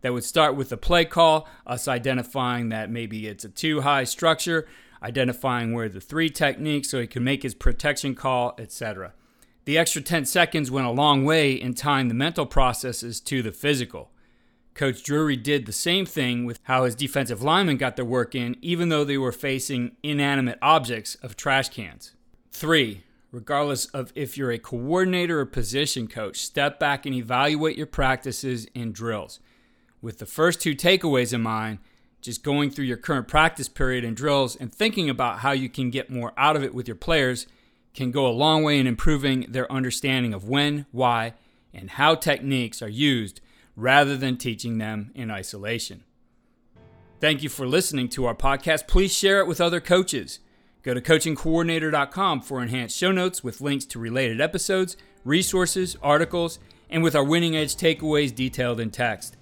That 0.00 0.12
would 0.12 0.24
start 0.24 0.56
with 0.56 0.68
the 0.68 0.76
play 0.76 1.04
call, 1.04 1.48
us 1.66 1.88
identifying 1.88 2.68
that 2.68 2.90
maybe 2.90 3.26
it's 3.26 3.44
a 3.44 3.48
two 3.48 3.80
high 3.80 4.04
structure, 4.04 4.66
identifying 5.02 5.72
where 5.72 5.88
the 5.88 6.00
three 6.00 6.30
technique 6.30 6.84
so 6.84 7.00
he 7.00 7.06
could 7.06 7.22
make 7.22 7.42
his 7.42 7.54
protection 7.54 8.14
call, 8.14 8.54
etc. 8.58 9.12
The 9.64 9.76
extra 9.76 10.00
10 10.00 10.26
seconds 10.26 10.70
went 10.70 10.86
a 10.86 10.90
long 10.90 11.24
way 11.24 11.52
in 11.52 11.74
tying 11.74 12.06
the 12.06 12.14
mental 12.14 12.46
processes 12.46 13.20
to 13.22 13.42
the 13.42 13.50
physical. 13.50 14.10
Coach 14.74 15.02
Drury 15.02 15.36
did 15.36 15.66
the 15.66 15.72
same 15.72 16.06
thing 16.06 16.44
with 16.44 16.60
how 16.64 16.84
his 16.84 16.94
defensive 16.94 17.42
linemen 17.42 17.78
got 17.78 17.96
their 17.96 18.04
work 18.04 18.34
in, 18.34 18.56
even 18.60 18.90
though 18.90 19.04
they 19.04 19.18
were 19.18 19.32
facing 19.32 19.96
inanimate 20.02 20.58
objects 20.62 21.16
of 21.16 21.34
trash 21.34 21.70
cans. 21.70 22.12
Three, 22.52 23.02
regardless 23.30 23.86
of 23.86 24.12
if 24.14 24.36
you're 24.36 24.50
a 24.50 24.58
coordinator 24.58 25.40
or 25.40 25.46
position 25.46 26.06
coach, 26.08 26.38
step 26.38 26.78
back 26.78 27.06
and 27.06 27.14
evaluate 27.14 27.76
your 27.76 27.86
practices 27.86 28.66
and 28.74 28.94
drills. 28.94 29.40
With 30.00 30.18
the 30.18 30.26
first 30.26 30.60
two 30.60 30.74
takeaways 30.74 31.32
in 31.32 31.42
mind, 31.42 31.78
just 32.20 32.42
going 32.42 32.70
through 32.70 32.86
your 32.86 32.96
current 32.96 33.28
practice 33.28 33.68
period 33.68 34.04
and 34.04 34.16
drills 34.16 34.56
and 34.56 34.72
thinking 34.72 35.08
about 35.08 35.40
how 35.40 35.52
you 35.52 35.68
can 35.68 35.90
get 35.90 36.10
more 36.10 36.32
out 36.36 36.56
of 36.56 36.62
it 36.62 36.74
with 36.74 36.88
your 36.88 36.96
players 36.96 37.46
can 37.94 38.10
go 38.10 38.26
a 38.26 38.28
long 38.28 38.62
way 38.62 38.78
in 38.78 38.86
improving 38.86 39.46
their 39.48 39.70
understanding 39.72 40.34
of 40.34 40.48
when, 40.48 40.86
why, 40.92 41.32
and 41.72 41.90
how 41.90 42.14
techniques 42.14 42.82
are 42.82 42.88
used 42.88 43.40
rather 43.74 44.16
than 44.16 44.36
teaching 44.36 44.78
them 44.78 45.10
in 45.14 45.30
isolation. 45.30 46.04
Thank 47.20 47.42
you 47.42 47.48
for 47.48 47.66
listening 47.66 48.08
to 48.10 48.26
our 48.26 48.34
podcast. 48.34 48.86
Please 48.86 49.14
share 49.14 49.40
it 49.40 49.46
with 49.46 49.60
other 49.60 49.80
coaches. 49.80 50.38
Go 50.86 50.94
to 50.94 51.00
coachandcoordinator.com 51.00 52.42
for 52.42 52.62
enhanced 52.62 52.96
show 52.96 53.10
notes 53.10 53.42
with 53.42 53.60
links 53.60 53.84
to 53.86 53.98
related 53.98 54.40
episodes, 54.40 54.96
resources, 55.24 55.96
articles, 56.00 56.60
and 56.88 57.02
with 57.02 57.16
our 57.16 57.24
winning 57.24 57.56
edge 57.56 57.74
takeaways 57.74 58.32
detailed 58.32 58.78
in 58.78 58.92
text. 58.92 59.36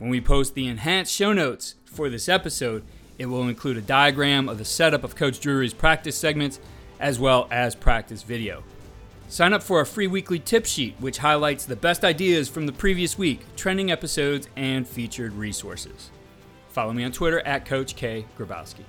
When 0.00 0.10
we 0.10 0.20
post 0.20 0.54
the 0.54 0.66
enhanced 0.66 1.14
show 1.14 1.32
notes 1.32 1.76
for 1.84 2.10
this 2.10 2.28
episode, 2.28 2.82
it 3.18 3.26
will 3.26 3.46
include 3.46 3.76
a 3.76 3.82
diagram 3.82 4.48
of 4.48 4.58
the 4.58 4.64
setup 4.64 5.04
of 5.04 5.14
Coach 5.14 5.38
Drury's 5.38 5.72
practice 5.72 6.18
segments 6.18 6.58
as 6.98 7.20
well 7.20 7.46
as 7.52 7.76
practice 7.76 8.24
video. 8.24 8.64
Sign 9.28 9.52
up 9.52 9.62
for 9.62 9.78
our 9.78 9.84
free 9.84 10.08
weekly 10.08 10.40
tip 10.40 10.66
sheet, 10.66 10.96
which 10.98 11.18
highlights 11.18 11.66
the 11.66 11.76
best 11.76 12.04
ideas 12.04 12.48
from 12.48 12.66
the 12.66 12.72
previous 12.72 13.16
week, 13.16 13.42
trending 13.54 13.92
episodes, 13.92 14.48
and 14.56 14.88
featured 14.88 15.34
resources. 15.34 16.10
Follow 16.70 16.92
me 16.92 17.04
on 17.04 17.12
Twitter 17.12 17.38
at 17.46 17.64
Coach 17.64 17.94
K. 17.94 18.26
Grabowski. 18.36 18.82